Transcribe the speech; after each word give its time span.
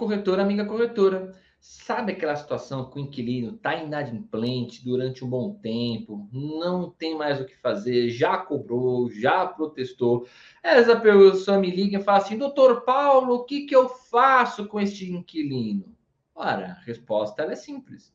corretor, 0.00 0.40
amiga 0.40 0.64
corretora. 0.64 1.34
Sabe 1.60 2.12
aquela 2.12 2.34
situação 2.34 2.88
que 2.88 2.98
o 2.98 3.02
inquilino 3.02 3.54
está 3.54 3.74
inadimplente 3.74 4.82
durante 4.82 5.22
um 5.22 5.28
bom 5.28 5.52
tempo, 5.56 6.26
não 6.32 6.90
tem 6.90 7.14
mais 7.14 7.38
o 7.38 7.44
que 7.44 7.54
fazer, 7.54 8.08
já 8.08 8.38
cobrou, 8.38 9.10
já 9.10 9.46
protestou. 9.46 10.26
Essa 10.62 10.98
pessoa 10.98 11.58
me 11.58 11.70
liga 11.70 11.98
e 11.98 12.02
fala 12.02 12.16
assim: 12.16 12.38
Doutor 12.38 12.80
Paulo, 12.80 13.34
o 13.34 13.44
que, 13.44 13.66
que 13.66 13.76
eu 13.76 13.90
faço 13.90 14.66
com 14.66 14.80
este 14.80 15.12
inquilino? 15.12 15.94
Ora, 16.34 16.78
a 16.80 16.84
resposta 16.86 17.42
é 17.42 17.54
simples. 17.54 18.10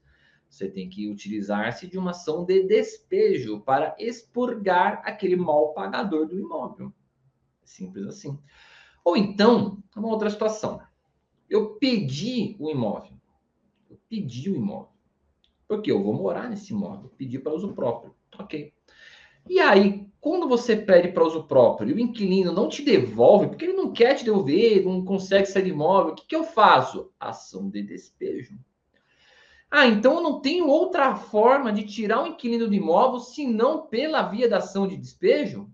Você 0.49 0.67
tem 0.67 0.89
que 0.89 1.07
utilizar-se 1.07 1.85
de 1.85 1.99
uma 1.99 2.11
ação 2.11 2.45
de 2.45 2.63
despejo 2.63 3.59
para 3.59 3.95
expurgar 3.99 5.03
aquele 5.05 5.35
mal 5.35 5.71
pagador 5.73 6.25
do 6.25 6.39
imóvel. 6.39 6.91
Simples 7.63 8.07
assim. 8.07 8.39
Ou 9.03 9.15
então, 9.15 9.83
uma 9.95 10.07
outra 10.07 10.31
situação. 10.31 10.81
Eu 11.49 11.75
pedi 11.75 12.55
o 12.59 12.69
imóvel. 12.69 13.13
Eu 13.89 13.99
pedi 14.09 14.49
o 14.49 14.55
imóvel. 14.55 14.89
Porque 15.67 15.91
eu 15.91 16.01
vou 16.01 16.13
morar 16.13 16.49
nesse 16.49 16.73
imóvel. 16.73 17.11
Pedi 17.17 17.39
para 17.39 17.53
uso 17.53 17.73
próprio. 17.73 18.15
Ok. 18.37 18.73
E 19.47 19.59
aí, 19.59 20.07
quando 20.19 20.47
você 20.47 20.75
pede 20.75 21.09
para 21.09 21.23
uso 21.23 21.43
próprio 21.43 21.89
e 21.89 21.93
o 21.93 21.99
inquilino 21.99 22.51
não 22.51 22.67
te 22.67 22.81
devolve, 22.81 23.47
porque 23.47 23.65
ele 23.65 23.73
não 23.73 23.93
quer 23.93 24.15
te 24.15 24.25
devolver, 24.25 24.83
não 24.83 25.05
consegue 25.05 25.45
sair 25.45 25.63
do 25.63 25.69
imóvel, 25.69 26.13
o 26.13 26.15
que, 26.15 26.25
que 26.25 26.35
eu 26.35 26.43
faço? 26.43 27.11
Ação 27.19 27.69
de 27.69 27.83
despejo. 27.83 28.57
Ah, 29.69 29.87
então 29.87 30.15
eu 30.15 30.21
não 30.21 30.41
tenho 30.41 30.67
outra 30.67 31.15
forma 31.15 31.71
de 31.71 31.83
tirar 31.83 32.23
o 32.23 32.27
inquilino 32.27 32.67
do 32.67 32.73
imóvel 32.73 33.19
senão 33.19 33.85
pela 33.85 34.23
via 34.23 34.49
da 34.49 34.57
ação 34.57 34.87
de 34.87 34.97
despejo? 34.97 35.69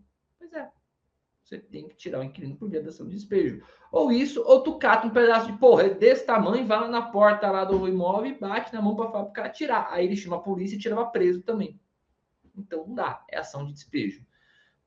Você 1.52 1.60
tem 1.60 1.90
que 1.90 1.96
tirar 1.96 2.22
o 2.22 2.24
inquilino 2.24 2.56
por 2.56 2.70
via 2.70 2.82
da 2.82 2.88
ação 2.88 3.06
de 3.06 3.14
despejo. 3.14 3.62
Ou 3.92 4.10
isso, 4.10 4.42
ou 4.42 4.64
tu 4.64 4.78
cata 4.78 5.06
um 5.06 5.10
pedaço 5.10 5.52
de 5.52 5.58
porra 5.58 5.90
desse 5.90 6.26
tamanho, 6.26 6.66
vai 6.66 6.80
lá 6.80 6.88
na 6.88 7.02
porta 7.02 7.52
lá 7.52 7.66
do 7.66 7.90
imóvel 7.90 8.32
e 8.32 8.40
bate 8.40 8.74
na 8.74 8.82
mão 8.82 8.96
para 8.96 9.20
o 9.20 9.34
cara 9.34 9.50
tirar. 9.50 9.90
Aí 9.92 10.06
ele 10.06 10.16
chama 10.16 10.38
a 10.38 10.40
polícia 10.40 10.78
e 10.78 10.80
tirava 10.80 11.06
preso 11.08 11.42
também. 11.42 11.78
Então 12.58 12.88
não 12.88 12.96
dá, 12.96 13.26
é 13.30 13.38
ação 13.38 13.66
de 13.66 13.74
despejo. 13.74 14.26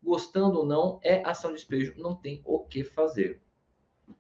Gostando 0.03 0.61
ou 0.61 0.65
não, 0.65 0.99
é 1.03 1.23
ação 1.29 1.51
de 1.51 1.57
despejo, 1.59 1.93
não 1.99 2.15
tem 2.15 2.41
o 2.47 2.61
que 2.61 2.83
fazer. 2.83 3.43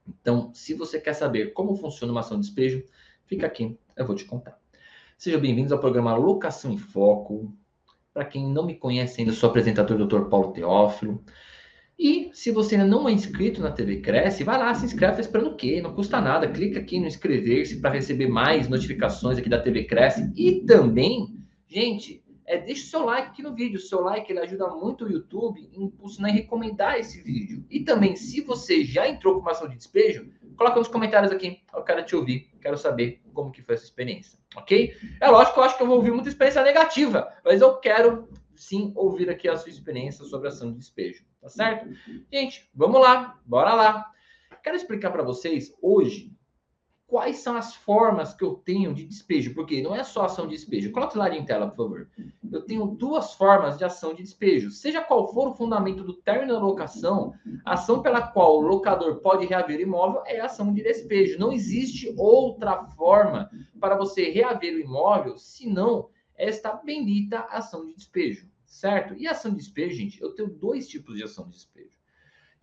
Então, 0.06 0.52
se 0.52 0.74
você 0.74 1.00
quer 1.00 1.14
saber 1.14 1.54
como 1.54 1.74
funciona 1.74 2.12
uma 2.12 2.20
ação 2.20 2.38
de 2.38 2.44
despejo, 2.44 2.84
fica 3.24 3.46
aqui, 3.46 3.78
eu 3.96 4.06
vou 4.06 4.14
te 4.14 4.26
contar. 4.26 4.60
Sejam 5.16 5.40
bem-vindos 5.40 5.72
ao 5.72 5.78
programa 5.78 6.14
Locação 6.14 6.70
em 6.70 6.78
Foco. 6.78 7.56
Para 8.12 8.26
quem 8.26 8.46
não 8.46 8.66
me 8.66 8.74
conhece 8.74 9.22
ainda, 9.22 9.32
sou 9.32 9.48
apresentador 9.48 9.96
Dr. 9.96 10.28
Paulo 10.28 10.52
Teófilo. 10.52 11.24
E 11.98 12.30
se 12.32 12.50
você 12.50 12.74
ainda 12.74 12.86
não 12.86 13.08
é 13.08 13.12
inscrito 13.12 13.60
na 13.60 13.70
TV 13.70 14.00
Cresce, 14.00 14.44
vai 14.44 14.58
lá, 14.58 14.74
se 14.74 14.84
inscreve, 14.84 15.14
tá 15.14 15.20
esperando 15.20 15.50
o 15.50 15.56
quê? 15.56 15.80
Não 15.80 15.94
custa 15.94 16.20
nada. 16.20 16.48
Clica 16.48 16.80
aqui 16.80 16.98
no 16.98 17.06
inscrever-se 17.06 17.80
para 17.80 17.90
receber 17.90 18.28
mais 18.28 18.68
notificações 18.68 19.38
aqui 19.38 19.48
da 19.48 19.60
TV 19.60 19.84
Cresce. 19.84 20.32
E 20.36 20.60
também, 20.66 21.38
gente, 21.68 22.24
é, 22.46 22.58
deixe 22.58 22.82
o 22.82 22.86
seu 22.86 23.04
like 23.04 23.28
aqui 23.28 23.42
no 23.42 23.54
vídeo. 23.54 23.78
O 23.78 23.82
seu 23.82 24.00
like 24.00 24.30
ele 24.30 24.40
ajuda 24.40 24.68
muito 24.68 25.04
o 25.04 25.10
YouTube 25.10 25.68
em 25.72 25.84
impulsionar 25.84 26.30
e 26.30 26.40
recomendar 26.40 26.98
esse 26.98 27.22
vídeo. 27.22 27.64
E 27.70 27.80
também, 27.80 28.16
se 28.16 28.40
você 28.40 28.84
já 28.84 29.08
entrou 29.08 29.34
com 29.34 29.40
uma 29.40 29.52
ação 29.52 29.68
de 29.68 29.76
despejo, 29.76 30.28
coloca 30.56 30.78
nos 30.78 30.88
comentários 30.88 31.32
aqui. 31.32 31.60
Eu 31.72 31.82
quero 31.82 32.04
te 32.04 32.16
ouvir, 32.16 32.50
quero 32.60 32.76
saber 32.76 33.20
como 33.32 33.50
que 33.50 33.62
foi 33.62 33.74
essa 33.74 33.84
experiência, 33.84 34.38
ok? 34.56 34.94
É 35.20 35.28
lógico 35.28 35.54
que 35.54 35.60
eu 35.60 35.64
acho 35.64 35.76
que 35.76 35.82
eu 35.82 35.86
vou 35.86 35.96
ouvir 35.96 36.12
muita 36.12 36.28
experiência 36.28 36.62
negativa, 36.62 37.32
mas 37.44 37.60
eu 37.60 37.76
quero 37.78 38.28
sim 38.54 38.92
ouvir 38.94 39.28
aqui 39.28 39.48
a 39.48 39.56
sua 39.56 39.70
experiência 39.70 40.24
sobre 40.24 40.48
ação 40.48 40.70
de 40.72 40.78
despejo, 40.78 41.24
tá 41.44 41.50
certo? 41.50 41.90
Gente, 42.32 42.70
vamos 42.74 42.98
lá, 43.02 43.38
bora 43.44 43.74
lá. 43.74 44.10
Quero 44.62 44.76
explicar 44.76 45.10
para 45.10 45.22
vocês 45.22 45.74
hoje 45.82 46.32
quais 47.06 47.36
são 47.36 47.54
as 47.54 47.74
formas 47.74 48.32
que 48.32 48.42
eu 48.42 48.54
tenho 48.54 48.94
de 48.94 49.04
despejo, 49.04 49.54
porque 49.54 49.82
não 49.82 49.94
é 49.94 50.02
só 50.02 50.24
ação 50.24 50.46
de 50.46 50.54
despejo. 50.54 50.90
Coloque 50.90 51.18
lá 51.18 51.28
em 51.28 51.44
tela, 51.44 51.68
por 51.68 51.76
favor. 51.76 52.10
Eu 52.50 52.62
tenho 52.62 52.86
duas 52.86 53.34
formas 53.34 53.76
de 53.76 53.84
ação 53.84 54.14
de 54.14 54.22
despejo. 54.22 54.70
Seja 54.70 55.02
qual 55.02 55.30
for 55.34 55.48
o 55.48 55.54
fundamento 55.54 56.02
do 56.02 56.14
término 56.14 56.54
da 56.54 56.60
locação, 56.60 57.34
a 57.62 57.74
ação 57.74 58.00
pela 58.00 58.22
qual 58.22 58.56
o 58.56 58.62
locador 58.62 59.16
pode 59.16 59.44
reaver 59.44 59.80
o 59.80 59.82
imóvel 59.82 60.22
é 60.24 60.40
ação 60.40 60.72
de 60.72 60.82
despejo. 60.82 61.38
Não 61.38 61.52
existe 61.52 62.14
outra 62.16 62.86
forma 62.96 63.50
para 63.78 63.96
você 63.96 64.30
reaver 64.30 64.74
o 64.74 64.80
imóvel 64.80 65.36
senão 65.36 66.08
esta 66.36 66.72
bendita 66.72 67.40
ação 67.50 67.84
de 67.84 67.94
despejo, 67.94 68.48
certo? 68.74 69.14
E 69.16 69.26
ação 69.26 69.50
de 69.52 69.58
despejo, 69.58 69.94
gente, 69.94 70.20
eu 70.20 70.34
tenho 70.34 70.48
dois 70.48 70.88
tipos 70.88 71.16
de 71.16 71.22
ação 71.22 71.46
de 71.46 71.52
despejo 71.52 71.94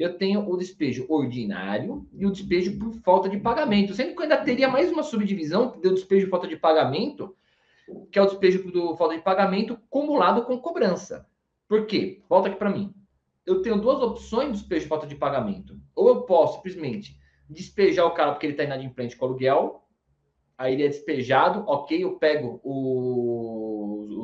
eu 0.02 0.18
tenho 0.18 0.50
o 0.50 0.58
despejo 0.58 1.06
ordinário 1.08 2.08
e 2.14 2.26
o 2.26 2.32
despejo 2.32 2.78
por 2.78 2.94
falta 3.02 3.30
de 3.30 3.38
pagamento. 3.38 3.94
Sendo 3.94 4.14
que 4.14 4.20
eu 4.20 4.24
ainda 4.24 4.38
teria 4.38 4.68
mais 4.68 4.92
uma 4.92 5.04
subdivisão 5.04 5.80
do 5.80 5.94
despejo 5.94 6.26
por 6.26 6.32
falta 6.32 6.48
de 6.48 6.58
pagamento, 6.58 7.36
que 8.12 8.18
é 8.18 8.22
o 8.22 8.26
despejo 8.26 8.64
por 8.64 8.98
falta 8.98 9.16
de 9.16 9.22
pagamento 9.22 9.78
cumulado 9.90 10.44
com 10.44 10.58
cobrança. 10.58 11.28
Por 11.68 11.86
quê? 11.86 12.22
Volta 12.28 12.50
aqui 12.50 12.58
para 12.58 12.70
mim. 12.70 12.94
Eu 13.46 13.62
tenho 13.62 13.80
duas 13.80 14.02
opções 14.02 14.48
de 14.48 14.54
despejo 14.60 14.86
por 14.86 14.90
falta 14.90 15.08
de 15.08 15.16
pagamento. 15.16 15.80
Ou 15.96 16.08
eu 16.08 16.22
posso 16.24 16.56
simplesmente 16.56 17.20
despejar 17.50 18.06
o 18.06 18.12
cara 18.12 18.32
porque 18.32 18.46
ele 18.46 18.54
está 18.54 18.64
inadimplente 18.64 19.16
com 19.16 19.26
aluguel, 19.26 19.84
aí 20.58 20.74
ele 20.74 20.84
é 20.84 20.88
despejado, 20.88 21.64
ok, 21.68 22.04
eu 22.04 22.18
pego 22.18 22.62
o, 22.64 23.61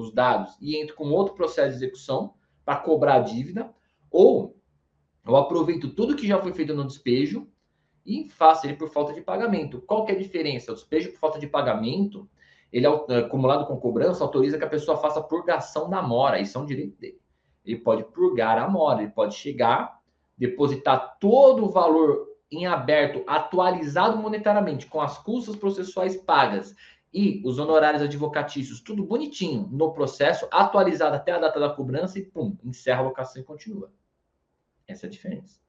os 0.07 0.13
dados 0.13 0.55
e 0.59 0.77
entro 0.77 0.95
com 0.95 1.09
outro 1.11 1.33
processo 1.35 1.69
de 1.69 1.75
execução 1.83 2.33
para 2.65 2.77
cobrar 2.77 3.15
a 3.15 3.19
dívida, 3.19 3.73
ou 4.11 4.57
eu 5.25 5.35
aproveito 5.35 5.89
tudo 5.89 6.15
que 6.15 6.27
já 6.27 6.41
foi 6.41 6.53
feito 6.53 6.73
no 6.73 6.85
despejo 6.85 7.47
e 8.05 8.29
faço 8.29 8.65
ele 8.65 8.75
por 8.75 8.89
falta 8.89 9.13
de 9.13 9.21
pagamento. 9.21 9.81
Qual 9.81 10.05
que 10.05 10.11
é 10.11 10.15
a 10.15 10.17
diferença? 10.17 10.71
O 10.71 10.75
despejo 10.75 11.11
por 11.11 11.19
falta 11.19 11.39
de 11.39 11.47
pagamento, 11.47 12.29
ele 12.71 12.85
é 12.85 13.17
acumulado 13.17 13.65
com 13.65 13.77
cobrança, 13.77 14.23
autoriza 14.23 14.57
que 14.57 14.63
a 14.63 14.69
pessoa 14.69 14.97
faça 14.97 15.21
purgação 15.21 15.89
da 15.89 16.01
mora. 16.01 16.39
Isso 16.39 16.57
é 16.57 16.61
um 16.61 16.65
direito 16.65 16.97
dele. 16.97 17.19
Ele 17.65 17.77
pode 17.77 18.03
purgar 18.05 18.57
a 18.57 18.69
mora, 18.69 19.01
ele 19.01 19.11
pode 19.11 19.35
chegar, 19.35 19.99
depositar 20.37 21.17
todo 21.19 21.65
o 21.65 21.69
valor 21.69 22.25
em 22.49 22.65
aberto, 22.65 23.23
atualizado 23.27 24.17
monetariamente, 24.17 24.87
com 24.87 25.01
as 25.01 25.17
custas 25.17 25.57
processuais 25.57 26.15
pagas 26.15 26.73
e 27.13 27.41
os 27.45 27.57
honorários 27.57 28.01
advocatícios, 28.01 28.81
tudo 28.81 29.03
bonitinho 29.03 29.67
no 29.71 29.93
processo, 29.93 30.47
atualizado 30.51 31.15
até 31.15 31.31
a 31.31 31.39
data 31.39 31.59
da 31.59 31.69
cobrança 31.69 32.19
e 32.19 32.25
pum, 32.25 32.57
encerra 32.63 32.99
a 32.99 33.03
locação 33.03 33.41
e 33.41 33.45
continua. 33.45 33.91
Essa 34.87 35.05
é 35.05 35.07
a 35.07 35.11
diferença. 35.11 35.59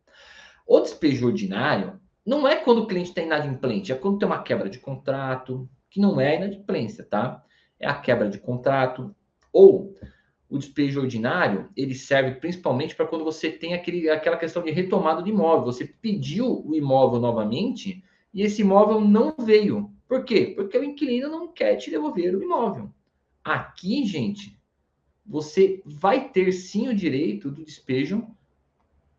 O 0.66 0.80
despejo 0.80 1.26
ordinário 1.26 2.00
não 2.24 2.46
é 2.46 2.56
quando 2.56 2.82
o 2.82 2.86
cliente 2.86 3.08
está 3.08 3.22
inadimplente, 3.22 3.90
é 3.90 3.94
quando 3.94 4.18
tem 4.18 4.26
uma 4.26 4.42
quebra 4.42 4.68
de 4.68 4.78
contrato, 4.78 5.68
que 5.88 6.00
não 6.00 6.20
é 6.20 6.36
inadimplência, 6.36 7.02
tá? 7.02 7.42
É 7.80 7.88
a 7.88 7.94
quebra 7.94 8.28
de 8.28 8.38
contrato. 8.38 9.14
Ou 9.50 9.94
o 10.48 10.58
despejo 10.58 11.00
ordinário, 11.00 11.70
ele 11.76 11.94
serve 11.94 12.32
principalmente 12.32 12.94
para 12.94 13.06
quando 13.06 13.24
você 13.24 13.50
tem 13.50 13.74
aquele, 13.74 14.08
aquela 14.10 14.36
questão 14.36 14.62
de 14.62 14.70
retomada 14.70 15.22
do 15.22 15.28
imóvel. 15.28 15.64
Você 15.64 15.84
pediu 15.84 16.66
o 16.66 16.74
imóvel 16.74 17.20
novamente 17.20 18.04
e 18.32 18.42
esse 18.42 18.62
imóvel 18.62 19.00
não 19.00 19.34
veio. 19.38 19.90
Por 20.08 20.24
quê? 20.24 20.54
Porque 20.56 20.78
o 20.78 20.82
inquilino 20.82 21.28
não 21.28 21.48
quer 21.48 21.76
te 21.76 21.90
devolver 21.90 22.34
o 22.34 22.42
imóvel. 22.42 22.90
Aqui, 23.44 24.04
gente, 24.06 24.58
você 25.24 25.82
vai 25.84 26.30
ter 26.30 26.50
sim 26.52 26.88
o 26.88 26.94
direito 26.94 27.50
do 27.50 27.62
despejo 27.62 28.26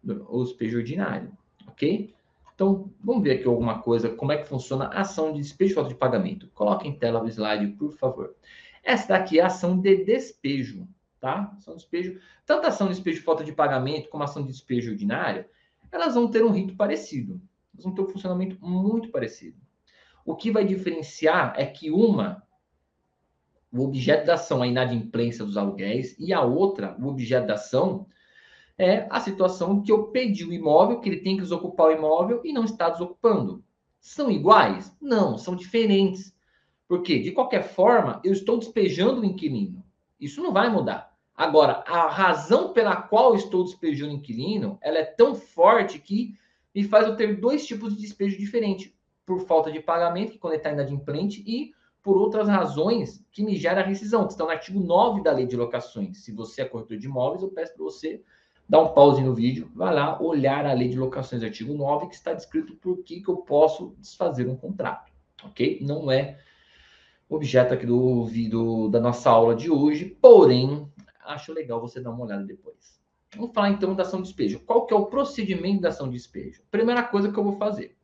o 0.03 0.43
despejo 0.43 0.77
ordinário, 0.77 1.31
ok? 1.67 2.13
Então, 2.53 2.91
vamos 3.01 3.23
ver 3.23 3.31
aqui 3.31 3.47
alguma 3.47 3.81
coisa, 3.81 4.09
como 4.09 4.31
é 4.31 4.37
que 4.37 4.47
funciona 4.47 4.85
a 4.85 5.01
ação 5.01 5.31
de 5.31 5.39
despejo 5.39 5.69
de 5.69 5.75
falta 5.75 5.89
de 5.89 5.95
pagamento. 5.95 6.49
Coloque 6.53 6.87
em 6.87 6.97
tela 6.97 7.23
o 7.23 7.27
slide, 7.27 7.67
por 7.73 7.93
favor. 7.93 8.35
Essa 8.83 9.09
daqui 9.09 9.39
é 9.39 9.43
a 9.43 9.47
ação 9.47 9.79
de 9.79 10.03
despejo, 10.03 10.87
tá? 11.19 11.53
Ação 11.57 11.75
de 11.75 11.81
despejo, 11.81 12.19
tanto 12.45 12.65
a 12.65 12.69
ação 12.69 12.87
de 12.87 12.93
despejo 12.93 13.19
de 13.19 13.23
falta 13.23 13.43
de 13.43 13.53
pagamento 13.53 14.09
como 14.09 14.23
a 14.23 14.25
ação 14.25 14.41
de 14.41 14.51
despejo 14.51 14.91
ordinário, 14.91 15.45
elas 15.91 16.15
vão 16.15 16.29
ter 16.29 16.43
um 16.43 16.51
rito 16.51 16.75
parecido. 16.75 17.41
Elas 17.73 17.85
vão 17.85 17.93
ter 17.93 18.01
um 18.01 18.09
funcionamento 18.09 18.57
muito 18.59 19.09
parecido. 19.09 19.57
O 20.29 20.35
que 20.35 20.51
vai 20.51 20.63
diferenciar 20.63 21.55
é 21.57 21.65
que 21.65 21.89
uma, 21.89 22.43
o 23.73 23.83
objeto 23.83 24.27
da 24.27 24.35
ação 24.35 24.63
é 24.63 24.67
a 24.67 24.69
inadimplência 24.69 25.43
dos 25.43 25.57
aluguéis, 25.57 26.15
e 26.19 26.31
a 26.31 26.41
outra, 26.41 26.95
o 26.99 27.07
objeto 27.07 27.47
da 27.47 27.55
ação, 27.55 28.05
é 28.77 29.07
a 29.09 29.19
situação 29.19 29.81
que 29.81 29.91
eu 29.91 30.09
pedi 30.09 30.45
o 30.45 30.53
imóvel, 30.53 30.99
que 30.99 31.09
ele 31.09 31.21
tem 31.21 31.35
que 31.35 31.41
desocupar 31.41 31.87
o 31.87 31.91
imóvel 31.93 32.41
e 32.45 32.53
não 32.53 32.63
está 32.63 32.91
desocupando. 32.91 33.63
São 33.99 34.29
iguais? 34.29 34.95
Não, 35.01 35.35
são 35.35 35.55
diferentes. 35.55 36.31
Porque, 36.87 37.17
de 37.17 37.31
qualquer 37.31 37.63
forma, 37.63 38.21
eu 38.23 38.31
estou 38.31 38.59
despejando 38.59 39.21
o 39.21 39.25
inquilino. 39.25 39.83
Isso 40.19 40.43
não 40.43 40.53
vai 40.53 40.69
mudar. 40.69 41.11
Agora, 41.35 41.83
a 41.87 42.07
razão 42.07 42.71
pela 42.71 42.95
qual 42.95 43.33
estou 43.33 43.63
despejando 43.63 44.11
o 44.11 44.17
inquilino, 44.17 44.77
ela 44.79 44.99
é 44.99 45.05
tão 45.05 45.33
forte 45.33 45.97
que 45.97 46.37
me 46.75 46.83
faz 46.83 47.07
eu 47.07 47.15
ter 47.15 47.39
dois 47.41 47.65
tipos 47.65 47.95
de 47.95 48.01
despejo 48.03 48.37
diferentes. 48.37 48.93
Por 49.29 49.45
falta 49.45 49.71
de 49.71 49.79
pagamento, 49.79 50.31
que 50.31 50.39
quando 50.39 50.53
ele 50.53 50.59
está 50.59 50.71
inadimplente, 50.71 51.43
e 51.45 51.71
por 52.01 52.17
outras 52.17 52.47
razões 52.47 53.23
que 53.31 53.43
me 53.43 53.55
gera 53.55 53.83
rescisão, 53.83 54.25
que 54.25 54.31
estão 54.31 54.47
no 54.47 54.51
artigo 54.51 54.79
9 54.79 55.21
da 55.21 55.31
Lei 55.31 55.45
de 55.45 55.55
Locações. 55.55 56.23
Se 56.23 56.31
você 56.31 56.63
é 56.63 56.65
corretor 56.65 56.97
de 56.97 57.05
imóveis, 57.05 57.43
eu 57.43 57.49
peço 57.49 57.75
para 57.75 57.83
você 57.83 58.23
dá 58.69 58.79
um 58.79 58.93
pause 58.93 59.21
no 59.23 59.33
vídeo, 59.33 59.71
vai 59.73 59.93
lá 59.93 60.21
olhar 60.21 60.63
a 60.67 60.73
lei 60.73 60.89
de 60.89 60.97
locações, 60.97 61.41
artigo 61.41 61.73
9, 61.73 62.07
que 62.07 62.13
está 62.13 62.33
descrito 62.33 62.75
por 62.75 63.03
que, 63.03 63.19
que 63.19 63.27
eu 63.27 63.37
posso 63.37 63.95
desfazer 63.97 64.47
um 64.47 64.55
contrato, 64.55 65.11
Ok? 65.43 65.79
Não 65.81 66.11
é 66.11 66.37
objeto 67.27 67.73
aqui 67.73 67.85
do, 67.85 68.29
do 68.49 68.89
da 68.89 68.99
nossa 68.99 69.29
aula 69.31 69.55
de 69.55 69.71
hoje, 69.71 70.05
porém, 70.21 70.87
acho 71.25 71.51
legal 71.51 71.81
você 71.81 71.99
dar 71.99 72.11
uma 72.11 72.25
olhada 72.25 72.43
depois. 72.43 72.99
Vamos 73.35 73.53
falar 73.53 73.69
então 73.69 73.95
da 73.95 74.03
ação 74.03 74.21
de 74.21 74.27
despejo. 74.27 74.59
Qual 74.59 74.85
que 74.85 74.93
é 74.93 74.97
o 74.97 75.05
procedimento 75.05 75.81
da 75.81 75.89
ação 75.89 76.07
de 76.07 76.17
despejo? 76.17 76.61
Primeira 76.69 77.03
coisa 77.03 77.31
que 77.31 77.37
eu 77.37 77.43
vou 77.43 77.57
fazer. 77.57 77.95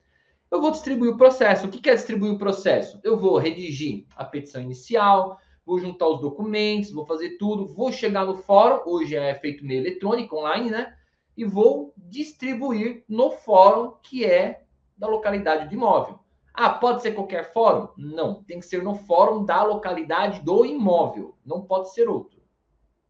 Eu 0.55 0.61
vou 0.61 0.71
distribuir 0.71 1.11
o 1.11 1.17
processo. 1.17 1.67
O 1.67 1.69
que 1.69 1.89
é 1.89 1.95
distribuir 1.95 2.31
o 2.31 2.37
processo? 2.37 2.97
Eu 3.03 3.19
vou 3.19 3.37
redigir 3.37 4.05
a 4.15 4.23
petição 4.23 4.61
inicial, 4.61 5.37
vou 5.65 5.77
juntar 5.79 6.07
os 6.07 6.21
documentos, 6.21 6.93
vou 6.93 7.05
fazer 7.05 7.31
tudo, 7.31 7.73
vou 7.73 7.91
chegar 7.91 8.25
no 8.25 8.37
fórum, 8.37 8.89
hoje 8.89 9.17
é 9.17 9.35
feito 9.35 9.65
meio 9.65 9.81
eletrônico, 9.81 10.37
online, 10.37 10.71
né? 10.71 10.97
E 11.35 11.43
vou 11.43 11.93
distribuir 11.97 13.03
no 13.09 13.31
fórum 13.31 13.97
que 14.01 14.23
é 14.23 14.63
da 14.97 15.07
localidade 15.07 15.67
de 15.67 15.75
imóvel. 15.75 16.19
Ah, 16.53 16.69
pode 16.69 17.01
ser 17.01 17.11
qualquer 17.11 17.51
fórum? 17.51 17.89
Não, 17.97 18.41
tem 18.41 18.61
que 18.61 18.65
ser 18.65 18.81
no 18.81 18.95
fórum 18.95 19.43
da 19.43 19.61
localidade 19.61 20.39
do 20.39 20.65
imóvel, 20.65 21.37
não 21.45 21.63
pode 21.63 21.93
ser 21.93 22.07
outro. 22.07 22.41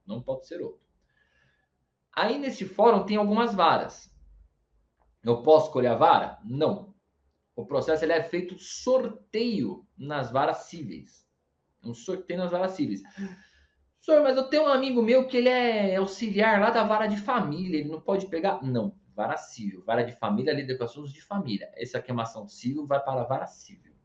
Não 0.04 0.20
pode 0.20 0.48
ser 0.48 0.64
outro. 0.64 0.82
Aí 2.12 2.40
nesse 2.40 2.66
fórum 2.66 3.04
tem 3.04 3.18
algumas 3.18 3.54
varas. 3.54 4.12
Eu 5.24 5.44
posso 5.44 5.68
escolher 5.68 5.90
a 5.90 5.96
vara? 5.96 6.40
Não. 6.44 6.95
O 7.56 7.66
processo 7.66 8.04
ele 8.04 8.14
é 8.14 8.24
feito 8.24 8.60
sorteio 8.60 9.88
nas 9.98 10.32
varas 10.32 10.58
cíveis. 10.66 11.26
Um 11.84 11.94
sorteio 11.94 12.40
nas 12.40 12.52
varas 12.52 12.72
cíveis. 12.74 13.02
Senhor, 14.02 14.22
mas 14.22 14.36
eu 14.36 14.44
tenho 14.50 14.64
um 14.64 14.68
amigo 14.68 15.02
meu 15.02 15.26
que 15.28 15.38
ele 15.38 15.50
é 15.50 15.96
auxiliar 15.96 16.60
lá 16.60 16.70
da 16.70 16.84
vara 16.84 17.08
de 17.08 17.18
família, 17.18 17.80
ele 17.80 17.90
não 17.90 18.02
pode 18.02 18.28
pegar? 18.28 18.62
Não, 18.62 18.96
vara 19.16 19.38
civil. 19.38 19.84
Vara 19.86 20.04
de 20.04 20.12
família 20.12 20.54
lida 20.54 20.78
com 20.78 20.84
assuntos 20.84 21.14
de 21.14 21.22
família. 21.22 21.72
Essa 21.76 21.98
aqui 21.98 22.12
é 22.12 22.14
uma 22.14 22.24
ação 22.24 22.46
vai 22.86 23.00
para 23.00 23.22
a 23.22 23.24
vara 23.24 23.48
civil. 23.48 23.96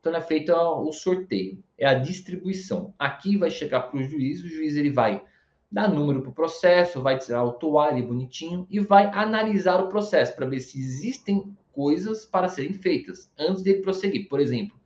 Então 0.00 0.14
é 0.14 0.20
feito 0.22 0.50
o 0.52 0.90
sorteio, 0.92 1.62
é 1.76 1.86
a 1.86 1.94
distribuição. 1.94 2.94
Aqui 2.98 3.36
vai 3.36 3.50
chegar 3.50 3.82
para 3.82 3.98
o 3.98 4.02
juiz, 4.02 4.42
o 4.42 4.48
juiz 4.48 4.74
ele 4.74 4.90
vai 4.90 5.22
dar 5.70 5.88
número 5.88 6.22
para 6.22 6.30
o 6.30 6.34
processo, 6.34 7.02
vai 7.02 7.18
tirar 7.18 7.44
o 7.44 7.52
toalha 7.52 8.02
bonitinho 8.02 8.66
e 8.70 8.80
vai 8.80 9.06
analisar 9.12 9.78
o 9.78 9.88
processo 9.88 10.34
para 10.34 10.46
ver 10.46 10.60
se 10.60 10.78
existem 10.78 11.54
coisas 11.72 12.24
para 12.24 12.48
serem 12.48 12.74
feitas 12.74 13.30
antes 13.38 13.62
dele 13.62 13.82
prosseguir. 13.82 14.28
Por 14.28 14.40
exemplo, 14.40 14.78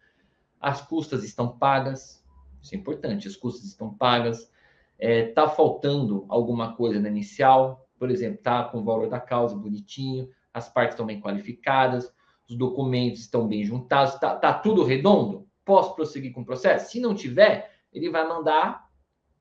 as 0.60 0.80
custas 0.80 1.24
estão 1.24 1.56
pagas, 1.58 2.24
isso 2.62 2.74
é 2.74 2.78
importante, 2.78 3.28
as 3.28 3.36
custas 3.36 3.64
estão 3.64 3.92
pagas, 3.92 4.50
é, 4.98 5.26
tá 5.26 5.48
faltando 5.48 6.24
alguma 6.28 6.74
coisa 6.74 7.00
na 7.00 7.08
inicial, 7.08 7.86
por 7.98 8.10
exemplo, 8.10 8.42
tá 8.42 8.64
com 8.64 8.78
o 8.78 8.84
valor 8.84 9.08
da 9.08 9.20
causa 9.20 9.56
bonitinho, 9.56 10.28
as 10.52 10.68
partes 10.68 10.94
estão 10.94 11.06
bem 11.06 11.20
qualificadas, 11.20 12.12
os 12.48 12.56
documentos 12.56 13.20
estão 13.20 13.46
bem 13.48 13.64
juntados, 13.64 14.14
tá, 14.18 14.34
tá 14.36 14.52
tudo 14.52 14.84
redondo? 14.84 15.46
Posso 15.64 15.94
prosseguir 15.94 16.32
com 16.32 16.42
o 16.42 16.44
processo? 16.44 16.90
Se 16.90 17.00
não 17.00 17.14
tiver, 17.14 17.72
ele 17.92 18.10
vai 18.10 18.26
mandar 18.26 18.83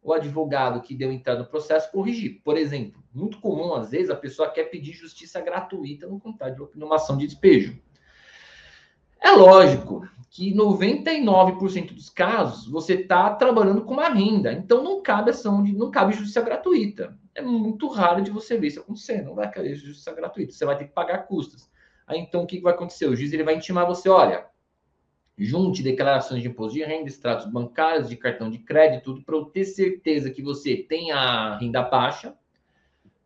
o 0.03 0.13
advogado 0.13 0.81
que 0.81 0.93
deu 0.93 1.11
entrada 1.11 1.39
no 1.39 1.47
processo 1.47 1.91
corrigir. 1.91 2.41
Por 2.43 2.57
exemplo, 2.57 3.01
muito 3.13 3.39
comum, 3.39 3.73
às 3.73 3.91
vezes, 3.91 4.09
a 4.09 4.15
pessoa 4.15 4.49
quer 4.49 4.65
pedir 4.65 4.93
justiça 4.93 5.39
gratuita 5.39 6.07
no 6.07 6.19
contrato 6.19 6.69
de 6.73 6.79
numa 6.79 6.97
ação 6.97 7.17
de 7.17 7.25
despejo. 7.25 7.79
É 9.21 9.31
lógico 9.31 10.05
que 10.29 10.53
99% 10.53 11.93
dos 11.93 12.09
casos 12.09 12.67
você 12.67 12.95
está 12.95 13.33
trabalhando 13.35 13.83
com 13.83 13.93
uma 13.93 14.09
renda, 14.09 14.51
então 14.51 14.83
não 14.83 15.01
cabe 15.01 15.29
ação 15.29 15.63
de, 15.63 15.71
não 15.71 15.89
cabe 15.91 16.13
justiça 16.13 16.41
gratuita. 16.41 17.17
É 17.33 17.41
muito 17.41 17.87
raro 17.87 18.21
de 18.21 18.31
você 18.31 18.57
ver 18.57 18.67
isso 18.67 18.81
acontecer, 18.81 19.21
não 19.21 19.35
vai 19.35 19.49
caber 19.49 19.75
justiça 19.75 20.11
gratuita, 20.11 20.51
você 20.51 20.65
vai 20.65 20.77
ter 20.77 20.85
que 20.85 20.93
pagar 20.93 21.19
custas. 21.19 21.71
Aí 22.05 22.19
então 22.19 22.43
o 22.43 22.47
que 22.47 22.59
vai 22.59 22.73
acontecer? 22.73 23.05
O 23.05 23.15
juiz 23.15 23.31
ele 23.31 23.43
vai 23.43 23.55
intimar 23.55 23.85
você, 23.85 24.09
olha, 24.09 24.45
junte 25.37 25.83
declarações 25.83 26.41
de 26.41 26.47
imposto 26.47 26.77
de 26.77 26.83
renda, 26.83 27.07
extratos 27.07 27.45
bancários, 27.45 28.09
de 28.09 28.15
cartão 28.15 28.49
de 28.49 28.59
crédito, 28.59 29.03
tudo 29.05 29.23
para 29.23 29.35
eu 29.35 29.45
ter 29.45 29.65
certeza 29.65 30.29
que 30.29 30.41
você 30.41 30.77
tem 30.77 31.11
a 31.11 31.57
renda 31.57 31.81
baixa 31.81 32.35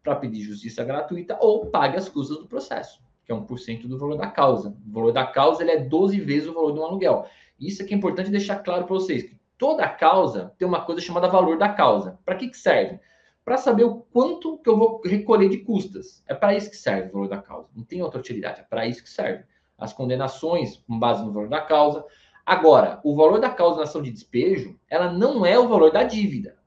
para 0.01 0.15
pedir 0.15 0.41
justiça 0.41 0.83
gratuita 0.83 1.37
ou 1.41 1.65
pague 1.65 1.97
as 1.97 2.07
custas 2.07 2.37
do 2.37 2.47
processo 2.47 3.05
que 3.27 3.33
é 3.33 3.35
1% 3.35 3.87
do 3.87 3.99
valor 3.99 4.17
da 4.17 4.27
causa. 4.27 4.73
O 4.87 4.91
valor 4.93 5.11
da 5.11 5.27
causa 5.27 5.61
ele 5.61 5.71
é 5.71 5.77
12 5.77 6.17
vezes 6.21 6.47
o 6.47 6.53
valor 6.53 6.71
de 6.71 6.79
um 6.79 6.85
aluguel. 6.85 7.27
Isso 7.59 7.83
aqui 7.83 7.93
é 7.93 7.97
importante 7.97 8.31
deixar 8.31 8.59
claro 8.59 8.85
para 8.85 8.93
vocês, 8.93 9.23
que 9.23 9.37
toda 9.57 9.87
causa 9.89 10.53
tem 10.57 10.65
uma 10.65 10.85
coisa 10.85 11.01
chamada 11.01 11.27
valor 11.27 11.57
da 11.57 11.67
causa. 11.67 12.17
Para 12.23 12.35
que, 12.35 12.47
que 12.47 12.57
serve? 12.57 12.99
Para 13.43 13.57
saber 13.57 13.83
o 13.83 13.97
quanto 14.13 14.57
que 14.59 14.69
eu 14.69 14.77
vou 14.77 15.01
recolher 15.03 15.49
de 15.49 15.57
custas. 15.57 16.23
É 16.25 16.33
para 16.33 16.55
isso 16.55 16.69
que 16.69 16.77
serve 16.77 17.09
o 17.09 17.11
valor 17.11 17.27
da 17.27 17.41
causa. 17.41 17.67
Não 17.75 17.83
tem 17.83 18.01
outra 18.01 18.19
utilidade, 18.19 18.61
é 18.61 18.63
para 18.63 18.87
isso 18.87 19.03
que 19.03 19.09
serve. 19.09 19.43
As 19.77 19.93
condenações 19.93 20.77
com 20.77 20.97
base 20.97 21.23
no 21.23 21.31
valor 21.31 21.49
da 21.49 21.61
causa. 21.61 22.03
Agora, 22.45 22.99
o 23.03 23.15
valor 23.15 23.39
da 23.39 23.49
causa 23.49 23.77
na 23.77 23.83
ação 23.83 24.01
de 24.01 24.11
despejo, 24.11 24.79
ela 24.89 25.11
não 25.11 25.45
é 25.45 25.59
o 25.59 25.67
valor 25.67 25.91
da 25.91 26.03
dívida. 26.03 26.57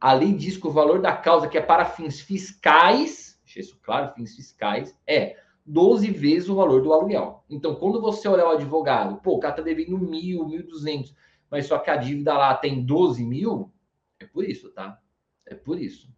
A 0.00 0.12
lei 0.12 0.32
diz 0.32 0.56
que 0.56 0.66
o 0.66 0.72
valor 0.72 1.00
da 1.00 1.14
causa, 1.16 1.48
que 1.48 1.58
é 1.58 1.60
para 1.60 1.84
fins 1.84 2.20
fiscais, 2.20 3.40
deixa 3.44 3.60
isso 3.60 3.78
claro, 3.82 4.14
fins 4.14 4.36
fiscais, 4.36 4.96
é 5.06 5.36
12 5.66 6.10
vezes 6.10 6.48
o 6.48 6.54
valor 6.54 6.82
do 6.82 6.92
aluguel. 6.92 7.44
Então, 7.50 7.74
quando 7.74 8.00
você 8.00 8.28
olhar 8.28 8.46
o 8.46 8.52
advogado, 8.52 9.20
pô, 9.20 9.34
o 9.34 9.40
cara 9.40 9.54
tá 9.54 9.62
devendo 9.62 9.98
mil, 9.98 10.46
mil 10.46 10.66
duzentos, 10.66 11.14
mas 11.50 11.66
só 11.66 11.78
que 11.78 11.90
a 11.90 11.96
dívida 11.96 12.32
lá 12.34 12.54
tem 12.54 12.84
12 12.84 13.24
mil, 13.24 13.72
é 14.20 14.26
por 14.26 14.44
isso, 14.44 14.70
tá? 14.70 14.98
É 15.44 15.54
por 15.54 15.78
isso. 15.78 16.08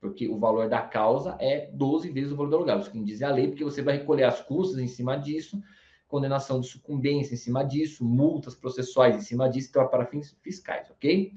Porque 0.00 0.28
o 0.28 0.38
valor 0.38 0.68
da 0.68 0.82
causa 0.82 1.36
é 1.40 1.70
12 1.72 2.10
vezes 2.10 2.32
o 2.32 2.36
valor 2.36 2.50
do 2.50 2.56
aluguel. 2.56 2.80
Isso 2.80 2.90
que 2.90 3.02
diz 3.02 3.22
a 3.22 3.30
lei, 3.30 3.48
porque 3.48 3.64
você 3.64 3.82
vai 3.82 3.98
recolher 3.98 4.24
as 4.24 4.40
custas 4.40 4.78
em 4.78 4.86
cima 4.86 5.16
disso, 5.16 5.60
condenação 6.06 6.60
de 6.60 6.68
sucumbência 6.68 7.34
em 7.34 7.38
cima 7.38 7.64
disso, 7.64 8.04
multas 8.04 8.54
processuais 8.54 9.16
em 9.16 9.20
cima 9.20 9.48
disso, 9.48 9.68
então 9.70 9.82
é 9.82 9.88
para 9.88 10.06
fins 10.06 10.36
fiscais, 10.42 10.90
ok? 10.90 11.32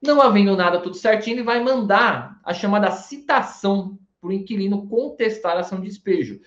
Não 0.00 0.20
havendo 0.20 0.56
nada 0.56 0.80
tudo 0.80 0.96
certinho, 0.96 1.36
ele 1.36 1.42
vai 1.42 1.62
mandar 1.62 2.38
a 2.44 2.52
chamada 2.52 2.90
citação 2.90 3.98
para 4.20 4.28
o 4.28 4.32
inquilino 4.32 4.86
contestar 4.86 5.56
a 5.56 5.60
ação 5.60 5.80
de 5.80 5.88
despejo. 5.88 6.40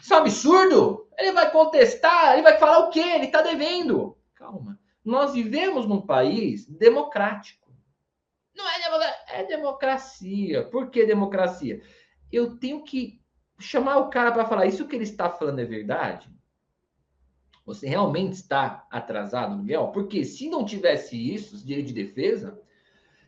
Isso 0.00 0.14
é 0.14 0.16
um 0.16 0.20
absurdo. 0.20 1.08
Ele 1.18 1.32
vai 1.32 1.50
contestar, 1.50 2.34
ele 2.34 2.42
vai 2.42 2.58
falar 2.58 2.80
o 2.80 2.90
quê? 2.90 3.00
Ele 3.00 3.26
está 3.26 3.42
devendo. 3.42 4.16
Calma. 4.34 4.78
Nós 5.04 5.32
vivemos 5.32 5.86
num 5.86 6.00
país 6.00 6.66
democrático. 6.66 7.59
Não 8.54 8.68
é 8.68 8.82
democracia, 8.82 9.24
é 9.28 9.44
democracia. 9.44 10.64
Por 10.64 10.90
que 10.90 11.06
democracia? 11.06 11.82
Eu 12.32 12.56
tenho 12.56 12.82
que 12.82 13.20
chamar 13.58 13.98
o 13.98 14.08
cara 14.08 14.32
para 14.32 14.46
falar 14.46 14.66
isso 14.66 14.86
que 14.86 14.96
ele 14.96 15.04
está 15.04 15.28
falando 15.28 15.60
é 15.60 15.64
verdade? 15.64 16.28
Você 17.64 17.86
realmente 17.86 18.32
está 18.32 18.86
atrasado, 18.90 19.56
Miguel? 19.56 19.88
Porque 19.88 20.24
se 20.24 20.48
não 20.48 20.64
tivesse 20.64 21.16
isso, 21.16 21.64
direito 21.64 21.88
de 21.88 21.92
defesa, 21.92 22.58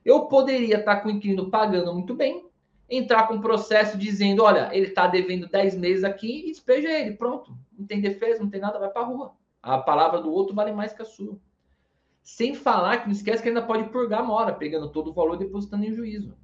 eu 0.05 0.26
poderia 0.26 0.79
estar 0.79 0.97
com 0.97 1.09
o 1.09 1.12
inquilino 1.12 1.50
pagando 1.50 1.93
muito 1.93 2.14
bem, 2.14 2.49
entrar 2.91 3.29
com 3.29 3.35
um 3.35 3.41
processo 3.41 3.97
dizendo: 3.97 4.43
olha, 4.43 4.69
ele 4.73 4.88
está 4.88 5.07
devendo 5.07 5.49
10 5.49 5.76
meses 5.76 6.02
aqui 6.02 6.49
e 6.49 6.50
despeja 6.50 6.91
ele. 6.91 7.17
Pronto. 7.17 7.57
Não 7.79 7.87
tem 7.87 8.00
defesa, 8.00 8.43
não 8.43 8.50
tem 8.50 8.61
nada, 8.61 8.79
vai 8.79 8.91
para 8.91 9.02
a 9.02 9.07
rua. 9.07 9.37
A 9.62 9.79
palavra 9.79 10.21
do 10.21 10.33
outro 10.33 10.55
vale 10.55 10.73
mais 10.73 10.93
que 10.93 11.02
a 11.02 11.05
sua. 11.05 11.38
Sem 12.23 12.55
falar 12.55 12.99
que 12.99 13.07
não 13.07 13.12
esquece 13.12 13.43
que 13.43 13.49
ainda 13.49 13.62
pode 13.62 13.88
purgar 13.91 14.21
a 14.21 14.25
mora, 14.25 14.55
pegando 14.55 14.91
todo 14.91 15.11
o 15.11 15.12
valor 15.12 15.35
e 15.35 15.45
depositando 15.45 15.85
em 15.85 15.93
juízo. 15.93 16.37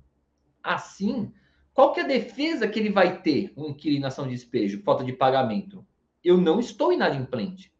Assim, 0.62 1.32
qual 1.72 1.92
que 1.92 2.00
é 2.00 2.02
a 2.02 2.06
defesa 2.08 2.66
que 2.66 2.78
ele 2.78 2.90
vai 2.90 3.22
ter, 3.22 3.52
um 3.56 3.68
inquilino 3.68 4.06
ação 4.06 4.24
de 4.24 4.34
despejo, 4.34 4.82
falta 4.82 5.04
de 5.04 5.12
pagamento? 5.12 5.86
Eu 6.24 6.36
não 6.36 6.58
estou 6.58 6.92
inadimplente. 6.92 7.72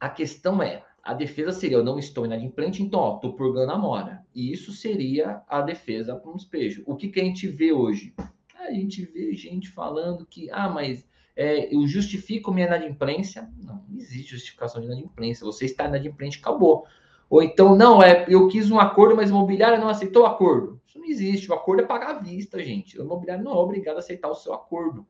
A 0.00 0.10
questão 0.10 0.60
é, 0.60 0.84
a 1.00 1.14
defesa 1.14 1.52
seria 1.52 1.76
eu 1.76 1.84
não 1.84 1.98
estou 1.98 2.24
inadimplente, 2.24 2.82
então, 2.82 2.98
ó, 2.98 3.14
estou 3.16 3.34
purgando 3.34 3.72
a 3.72 3.78
mora. 3.78 4.26
E 4.34 4.50
isso 4.50 4.72
seria 4.72 5.42
a 5.46 5.60
defesa 5.60 6.16
para 6.16 6.30
um 6.30 6.36
despejo. 6.36 6.82
O 6.86 6.96
que, 6.96 7.08
que 7.08 7.20
a 7.20 7.24
gente 7.24 7.46
vê 7.46 7.72
hoje? 7.72 8.14
A 8.56 8.72
gente 8.72 9.04
vê 9.04 9.34
gente 9.34 9.68
falando 9.68 10.26
que, 10.26 10.50
ah, 10.50 10.68
mas 10.68 11.06
é, 11.36 11.74
eu 11.74 11.86
justifico 11.86 12.52
minha 12.52 12.66
inadimplência. 12.66 13.50
Não, 13.58 13.84
não 13.88 13.98
existe 13.98 14.32
justificação 14.32 14.80
de 14.80 14.86
inadimplência. 14.86 15.44
Você 15.44 15.64
está 15.64 15.86
inadimplente, 15.86 16.38
acabou. 16.38 16.86
Ou 17.28 17.42
então, 17.42 17.74
não, 17.74 18.02
é, 18.02 18.26
eu 18.28 18.48
quis 18.48 18.70
um 18.70 18.78
acordo, 18.78 19.16
mas 19.16 19.30
o 19.30 19.34
imobiliário 19.34 19.80
não 19.80 19.88
aceitou 19.88 20.22
o 20.22 20.26
acordo. 20.26 20.80
Isso 20.86 20.98
não 20.98 21.06
existe. 21.06 21.50
O 21.50 21.54
acordo 21.54 21.82
é 21.82 21.86
pagar 21.86 22.10
à 22.10 22.18
vista, 22.18 22.62
gente. 22.62 22.98
O 22.98 23.04
imobiliário 23.04 23.44
não 23.44 23.52
é 23.52 23.56
obrigado 23.56 23.96
a 23.96 24.00
aceitar 24.00 24.28
o 24.28 24.34
seu 24.34 24.52
acordo. 24.52 25.06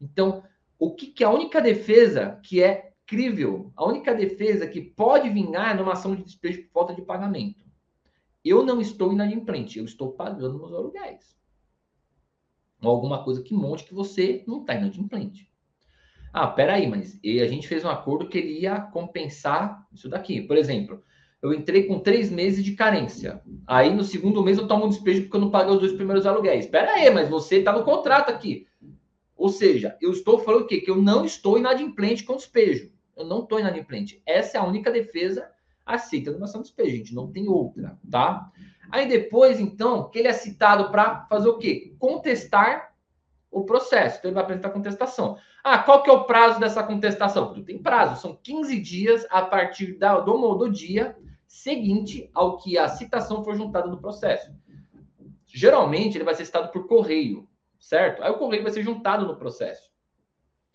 Então, 0.00 0.42
o 0.78 0.94
que, 0.94 1.06
que 1.06 1.22
a 1.22 1.30
única 1.30 1.60
defesa 1.60 2.40
que 2.42 2.62
é 2.62 2.92
incrível. 3.12 3.70
A 3.76 3.84
única 3.84 4.14
defesa 4.14 4.66
que 4.66 4.80
pode 4.80 5.28
vingar 5.28 5.74
é 5.74 5.78
numa 5.78 5.92
ação 5.92 6.16
de 6.16 6.24
despejo 6.24 6.62
por 6.62 6.70
falta 6.70 6.94
de 6.94 7.02
pagamento. 7.02 7.60
Eu 8.44 8.64
não 8.64 8.80
estou 8.80 9.12
inadimplente, 9.12 9.78
eu 9.78 9.84
estou 9.84 10.12
pagando 10.12 10.58
meus 10.58 10.72
aluguéis. 10.72 11.36
Ou 12.82 12.90
alguma 12.90 13.22
coisa 13.22 13.42
que 13.42 13.54
monte 13.54 13.84
que 13.84 13.94
você 13.94 14.42
não 14.46 14.62
está 14.62 14.74
inadimplente. 14.74 15.48
Ah, 16.32 16.46
peraí, 16.46 16.88
mas 16.88 17.20
a 17.22 17.46
gente 17.46 17.68
fez 17.68 17.84
um 17.84 17.90
acordo 17.90 18.28
que 18.28 18.38
ele 18.38 18.60
ia 18.60 18.80
compensar 18.80 19.86
isso 19.92 20.08
daqui. 20.08 20.40
Por 20.40 20.56
exemplo, 20.56 21.02
eu 21.42 21.52
entrei 21.52 21.84
com 21.84 21.98
três 21.98 22.30
meses 22.30 22.64
de 22.64 22.72
carência. 22.72 23.42
Aí 23.66 23.92
no 23.92 24.02
segundo 24.02 24.42
mês 24.42 24.56
eu 24.56 24.66
tomo 24.66 24.86
um 24.86 24.88
despejo 24.88 25.22
porque 25.22 25.36
eu 25.36 25.40
não 25.40 25.50
paguei 25.50 25.74
os 25.74 25.80
dois 25.80 25.92
primeiros 25.92 26.24
aluguéis. 26.24 26.64
Espera 26.64 26.92
aí, 26.92 27.10
mas 27.10 27.28
você 27.28 27.56
está 27.56 27.72
no 27.72 27.84
contrato 27.84 28.30
aqui. 28.30 28.66
Ou 29.36 29.48
seja, 29.48 29.96
eu 30.00 30.12
estou 30.12 30.38
falando 30.38 30.62
o 30.62 30.66
quê? 30.66 30.80
Que 30.80 30.90
eu 30.90 30.96
não 30.96 31.24
estou 31.24 31.58
inadimplente 31.58 32.24
com 32.24 32.36
despejo. 32.36 32.90
eu 33.16 33.26
não 33.26 33.40
estou 33.40 33.60
inadimplente. 33.60 34.22
Essa 34.24 34.56
é 34.56 34.60
a 34.60 34.64
única 34.64 34.90
defesa 34.90 35.46
aceita 35.84 36.30
a 36.30 36.44
ação 36.44 36.62
de 36.62 36.68
despejo, 36.68 36.96
gente, 36.96 37.14
não 37.14 37.30
tem 37.30 37.48
outra, 37.48 37.98
tá? 38.10 38.50
Aí 38.90 39.08
depois, 39.08 39.58
então, 39.58 40.08
que 40.08 40.18
ele 40.18 40.28
é 40.28 40.32
citado 40.32 40.90
para 40.90 41.26
fazer 41.26 41.48
o 41.48 41.58
quê? 41.58 41.94
Contestar 41.98 42.91
o 43.52 43.64
processo. 43.64 44.18
Então 44.18 44.30
ele 44.30 44.34
vai 44.34 44.42
apresentar 44.42 44.70
contestação. 44.70 45.36
Ah, 45.62 45.78
qual 45.78 46.02
que 46.02 46.10
é 46.10 46.12
o 46.12 46.24
prazo 46.24 46.58
dessa 46.58 46.82
contestação? 46.82 47.62
Tem 47.62 47.80
prazo, 47.80 48.20
são 48.20 48.34
15 48.34 48.80
dias 48.80 49.26
a 49.30 49.42
partir 49.42 49.98
da, 49.98 50.18
do, 50.18 50.54
do 50.54 50.70
dia 50.70 51.16
seguinte 51.46 52.30
ao 52.32 52.56
que 52.56 52.78
a 52.78 52.88
citação 52.88 53.44
for 53.44 53.54
juntada 53.54 53.86
no 53.86 54.00
processo. 54.00 54.50
Geralmente 55.46 56.16
ele 56.16 56.24
vai 56.24 56.34
ser 56.34 56.46
citado 56.46 56.72
por 56.72 56.88
correio, 56.88 57.46
certo? 57.78 58.22
Aí 58.22 58.30
o 58.30 58.38
correio 58.38 58.62
vai 58.62 58.72
ser 58.72 58.82
juntado 58.82 59.26
no 59.26 59.36
processo. 59.36 59.92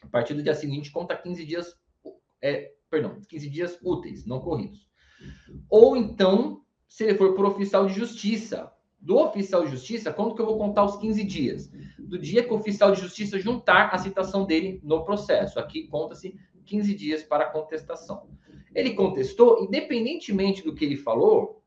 A 0.03 0.07
partir 0.07 0.35
do 0.35 0.43
dia 0.43 0.53
seguinte, 0.53 0.91
conta 0.91 1.17
15 1.17 1.43
dias, 1.43 1.75
é, 2.39 2.71
perdão, 2.91 3.19
15 3.27 3.49
dias 3.49 3.79
úteis, 3.81 4.23
não 4.23 4.39
corridos. 4.39 4.87
Ou 5.67 5.97
então, 5.97 6.61
se 6.87 7.05
ele 7.05 7.17
for 7.17 7.33
por 7.33 7.45
oficial 7.45 7.87
de 7.87 7.93
justiça, 7.93 8.71
do 9.07 9.19
oficial 9.19 9.63
de 9.63 9.71
justiça, 9.71 10.11
quando 10.11 10.35
que 10.35 10.41
eu 10.41 10.45
vou 10.45 10.57
contar 10.57 10.83
os 10.83 10.97
15 10.97 11.23
dias? 11.23 11.71
Do 11.97 12.19
dia 12.19 12.43
que 12.43 12.51
o 12.51 12.57
oficial 12.57 12.91
de 12.91 12.99
justiça 12.99 13.39
juntar 13.39 13.87
a 13.93 13.97
citação 13.97 14.45
dele 14.45 14.81
no 14.83 15.05
processo. 15.05 15.57
Aqui 15.57 15.87
conta-se 15.87 16.37
15 16.65 16.93
dias 16.93 17.23
para 17.23 17.45
contestação. 17.45 18.27
Ele 18.75 18.93
contestou, 18.93 19.63
independentemente 19.63 20.61
do 20.61 20.75
que 20.75 20.83
ele 20.83 20.97
falou, 20.97 21.63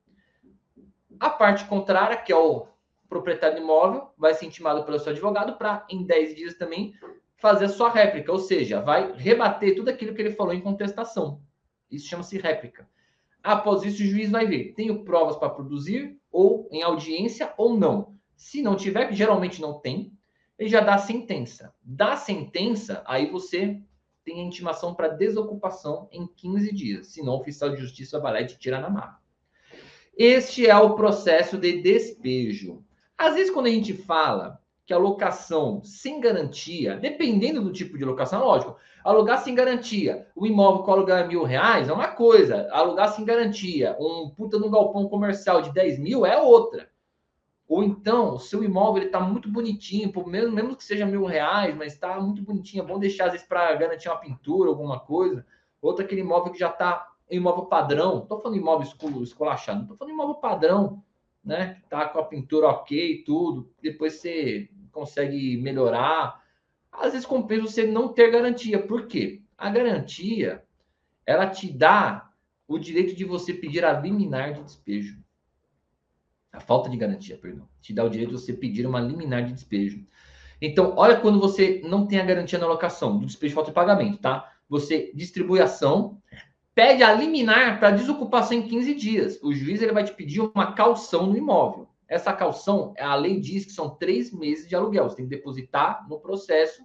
a 1.18 1.30
parte 1.30 1.64
contrária, 1.64 2.18
que 2.18 2.30
é 2.30 2.36
o 2.36 2.66
proprietário 3.08 3.56
do 3.56 3.62
imóvel, 3.62 4.10
vai 4.18 4.34
ser 4.34 4.44
intimado 4.44 4.84
pelo 4.84 4.98
seu 4.98 5.12
advogado 5.12 5.56
para, 5.56 5.86
em 5.88 6.04
10 6.04 6.36
dias 6.36 6.54
também, 6.56 6.92
fazer 7.36 7.64
a 7.64 7.70
sua 7.70 7.88
réplica, 7.88 8.30
ou 8.30 8.38
seja, 8.38 8.82
vai 8.82 9.14
rebater 9.16 9.74
tudo 9.74 9.88
aquilo 9.88 10.14
que 10.14 10.20
ele 10.20 10.34
falou 10.34 10.52
em 10.52 10.60
contestação. 10.60 11.40
Isso 11.90 12.06
chama-se 12.06 12.36
réplica. 12.36 12.86
Após 13.42 13.82
isso, 13.82 14.02
o 14.02 14.06
juiz 14.06 14.30
vai 14.30 14.46
ver: 14.46 14.74
tenho 14.74 15.04
provas 15.04 15.36
para 15.36 15.50
produzir, 15.50 16.18
ou 16.30 16.68
em 16.70 16.82
audiência, 16.82 17.52
ou 17.56 17.78
não. 17.78 18.14
Se 18.36 18.62
não 18.62 18.76
tiver, 18.76 19.06
que 19.06 19.14
geralmente 19.14 19.60
não 19.60 19.80
tem, 19.80 20.12
ele 20.58 20.68
já 20.68 20.80
dá 20.80 20.94
a 20.94 20.98
sentença. 20.98 21.74
Da 21.82 22.16
sentença, 22.16 23.02
aí 23.06 23.30
você 23.30 23.80
tem 24.24 24.40
a 24.40 24.44
intimação 24.44 24.94
para 24.94 25.08
desocupação 25.08 26.08
em 26.12 26.26
15 26.26 26.74
dias. 26.74 27.06
Senão, 27.08 27.34
o 27.34 27.40
oficial 27.40 27.70
de 27.70 27.80
justiça 27.80 28.20
vai 28.20 28.32
lá 28.32 28.40
e 28.42 28.46
te 28.46 28.58
tira 28.58 28.78
na 28.78 28.90
marra. 28.90 29.20
Este 30.16 30.66
é 30.66 30.76
o 30.76 30.94
processo 30.94 31.56
de 31.56 31.80
despejo. 31.80 32.84
Às 33.16 33.34
vezes, 33.34 33.50
quando 33.50 33.66
a 33.66 33.70
gente 33.70 33.94
fala 33.94 34.59
que 34.90 34.94
a 34.94 34.98
locação 34.98 35.84
sem 35.84 36.18
garantia, 36.18 36.96
dependendo 36.96 37.62
do 37.62 37.72
tipo 37.72 37.96
de 37.96 38.04
locação, 38.04 38.44
lógico, 38.44 38.76
alugar 39.04 39.40
sem 39.40 39.54
garantia, 39.54 40.26
o 40.34 40.44
imóvel 40.48 40.82
que 40.82 40.90
alugar 40.90 41.28
mil 41.28 41.44
reais 41.44 41.88
é 41.88 41.92
uma 41.92 42.08
coisa, 42.08 42.68
alugar 42.72 43.12
sem 43.12 43.24
garantia, 43.24 43.96
um 44.00 44.28
puta 44.30 44.58
no 44.58 44.68
galpão 44.68 45.08
comercial 45.08 45.62
de 45.62 45.72
10 45.72 46.00
mil 46.00 46.26
é 46.26 46.42
outra. 46.42 46.90
Ou 47.68 47.84
então, 47.84 48.34
o 48.34 48.40
seu 48.40 48.64
imóvel 48.64 49.04
está 49.04 49.20
muito 49.20 49.48
bonitinho, 49.48 50.12
mesmo, 50.26 50.52
mesmo 50.52 50.74
que 50.74 50.82
seja 50.82 51.06
mil 51.06 51.24
reais, 51.24 51.72
mas 51.76 51.92
está 51.92 52.20
muito 52.20 52.42
bonitinho, 52.42 52.82
é 52.82 52.86
bom 52.86 52.98
deixar 52.98 53.26
às 53.26 53.32
vezes 53.32 53.46
para 53.46 53.72
garantir 53.76 54.08
uma 54.08 54.18
pintura, 54.18 54.70
alguma 54.70 54.98
coisa. 54.98 55.46
Outro 55.80 56.04
aquele 56.04 56.22
imóvel 56.22 56.52
que 56.52 56.58
já 56.58 56.68
está 56.68 57.06
imóvel 57.30 57.66
padrão, 57.66 58.24
estou 58.24 58.40
falando 58.40 58.58
imóvel 58.58 58.88
esculachado, 59.22 59.82
estou 59.82 59.96
falando 59.96 60.14
imóvel 60.14 60.34
padrão, 60.34 61.00
né? 61.44 61.80
Tá 61.88 62.08
com 62.08 62.18
a 62.18 62.24
pintura 62.24 62.66
ok, 62.66 63.22
tudo. 63.24 63.70
Depois 63.80 64.14
você 64.14 64.68
consegue 64.90 65.56
melhorar. 65.56 66.42
Às 66.90 67.12
vezes 67.12 67.26
compensa 67.26 67.62
você 67.62 67.86
não 67.86 68.08
ter 68.08 68.30
garantia. 68.30 68.78
Por 68.78 69.06
quê? 69.06 69.42
A 69.56 69.70
garantia, 69.70 70.64
ela 71.26 71.46
te 71.46 71.70
dá 71.72 72.30
o 72.66 72.78
direito 72.78 73.14
de 73.14 73.24
você 73.24 73.52
pedir 73.52 73.84
a 73.84 73.92
liminar 73.92 74.52
de 74.52 74.62
despejo. 74.62 75.18
A 76.52 76.60
falta 76.60 76.88
de 76.88 76.96
garantia, 76.96 77.36
perdão. 77.36 77.68
Te 77.80 77.92
dá 77.92 78.04
o 78.04 78.10
direito 78.10 78.30
de 78.30 78.40
você 78.40 78.52
pedir 78.52 78.86
uma 78.86 79.00
liminar 79.00 79.44
de 79.44 79.52
despejo. 79.52 80.06
Então, 80.60 80.94
olha 80.96 81.20
quando 81.20 81.40
você 81.40 81.80
não 81.84 82.06
tem 82.06 82.20
a 82.20 82.24
garantia 82.24 82.58
na 82.58 82.66
locação, 82.66 83.18
do 83.18 83.26
despejo 83.26 83.50
de 83.50 83.54
falta 83.54 83.70
de 83.70 83.74
pagamento, 83.74 84.18
tá? 84.18 84.52
Você 84.68 85.10
distribui 85.14 85.60
ação, 85.60 86.20
pede 86.74 87.02
a 87.02 87.12
liminar 87.12 87.78
para 87.78 87.90
desocupação 87.90 88.56
em 88.56 88.62
15 88.62 88.94
dias. 88.94 89.38
O 89.42 89.52
juiz 89.52 89.82
ele 89.82 89.92
vai 89.92 90.04
te 90.04 90.14
pedir 90.14 90.40
uma 90.40 90.72
calção 90.72 91.26
no 91.26 91.36
imóvel. 91.36 91.89
Essa 92.10 92.32
calção, 92.32 92.92
a 92.98 93.14
lei 93.14 93.38
diz 93.38 93.64
que 93.64 93.70
são 93.70 93.88
três 93.88 94.32
meses 94.32 94.68
de 94.68 94.74
aluguel. 94.74 95.08
Você 95.08 95.14
tem 95.14 95.28
que 95.28 95.36
depositar 95.36 96.04
no 96.08 96.18
processo 96.18 96.82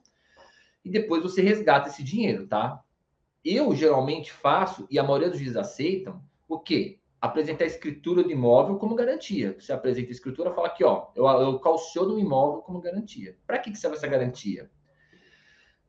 e 0.83 0.89
depois 0.89 1.23
você 1.23 1.41
resgata 1.41 1.89
esse 1.89 2.03
dinheiro, 2.03 2.45
tá? 2.45 2.79
Eu 3.43 3.75
geralmente 3.75 4.31
faço, 4.31 4.85
e 4.89 4.99
a 4.99 5.03
maioria 5.03 5.29
dos 5.29 5.39
juízes 5.39 5.57
aceitam, 5.57 6.21
o 6.47 6.59
quê? 6.59 6.99
Apresentar 7.19 7.63
a 7.63 7.67
escritura 7.67 8.21
do 8.21 8.31
imóvel 8.31 8.77
como 8.77 8.93
garantia. 8.93 9.55
Você 9.59 9.73
apresenta 9.73 10.09
a 10.09 10.11
escritura 10.11 10.53
fala 10.53 10.67
aqui, 10.67 10.83
ó, 10.83 11.07
eu, 11.15 11.25
eu 11.25 11.59
calciono 11.59 12.13
o 12.13 12.19
imóvel 12.19 12.61
como 12.61 12.79
garantia. 12.79 13.35
Para 13.47 13.57
que, 13.57 13.71
que 13.71 13.79
serve 13.79 13.97
essa 13.97 14.07
garantia? 14.07 14.69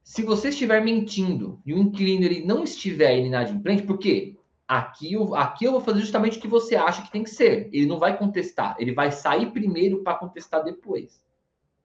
Se 0.03 0.23
você 0.23 0.49
estiver 0.49 0.83
mentindo 0.83 1.61
e 1.67 1.75
o 1.75 1.79
inquilino 1.79 2.25
ele 2.25 2.43
não 2.43 2.65
estiver 2.65 3.19
inadimplente, 3.19 3.83
por 3.83 3.99
quê? 3.99 4.36
Aqui 4.69 5.13
eu, 5.13 5.35
aqui 5.35 5.65
eu 5.65 5.73
vou 5.73 5.81
fazer 5.81 6.01
justamente 6.01 6.39
o 6.39 6.41
que 6.41 6.49
você 6.49 6.75
acha 6.75 7.03
que 7.03 7.11
tem 7.11 7.23
que 7.23 7.31
ser. 7.31 7.69
Ele 7.73 7.87
não 7.87 7.99
vai 7.99 8.19
contestar, 8.19 8.77
ele 8.79 8.93
vai 8.93 9.13
sair 9.13 9.53
primeiro 9.53 10.03
para 10.03 10.19
contestar 10.19 10.65
depois. 10.65 11.25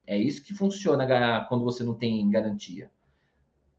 É 0.07 0.17
isso 0.17 0.43
que 0.43 0.53
funciona 0.53 1.45
quando 1.47 1.63
você 1.63 1.83
não 1.83 1.93
tem 1.93 2.27
garantia. 2.29 2.91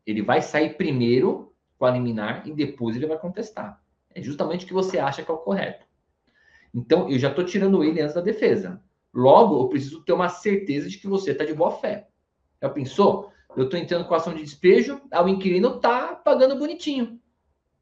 Ele 0.07 0.23
vai 0.23 0.41
sair 0.41 0.77
primeiro 0.77 1.53
com 1.79 1.85
a 1.85 1.91
liminar 1.91 2.47
e 2.47 2.53
depois 2.53 2.97
ele 2.97 3.07
vai 3.07 3.19
contestar. 3.19 3.83
É 4.15 4.23
justamente 4.23 4.65
o 4.65 4.69
que 4.69 4.75
você 4.75 4.99
acha 4.99 5.23
que 5.23 5.31
é 5.31 5.35
o 5.35 5.39
correto. 5.39 5.85
Então, 6.73 7.11
eu 7.11 7.19
já 7.19 7.29
estou 7.29 7.45
tirando 7.45 7.83
ele 7.83 8.01
antes 8.01 8.15
da 8.15 8.21
defesa. 8.21 8.83
Logo, 9.13 9.61
eu 9.61 9.69
preciso 9.69 10.03
ter 10.05 10.13
uma 10.13 10.29
certeza 10.29 10.89
de 10.89 10.97
que 10.97 11.07
você 11.07 11.33
está 11.33 11.45
de 11.45 11.53
boa 11.53 11.73
fé. 11.73 12.09
Já 12.63 12.69
pensou? 12.71 13.31
Eu 13.55 13.65
estou 13.65 13.79
entrando 13.79 14.07
com 14.07 14.15
ação 14.15 14.33
de 14.33 14.43
despejo, 14.43 15.01
o 15.13 15.29
inquilino 15.29 15.77
está 15.77 16.15
pagando 16.15 16.57
bonitinho. 16.57 17.21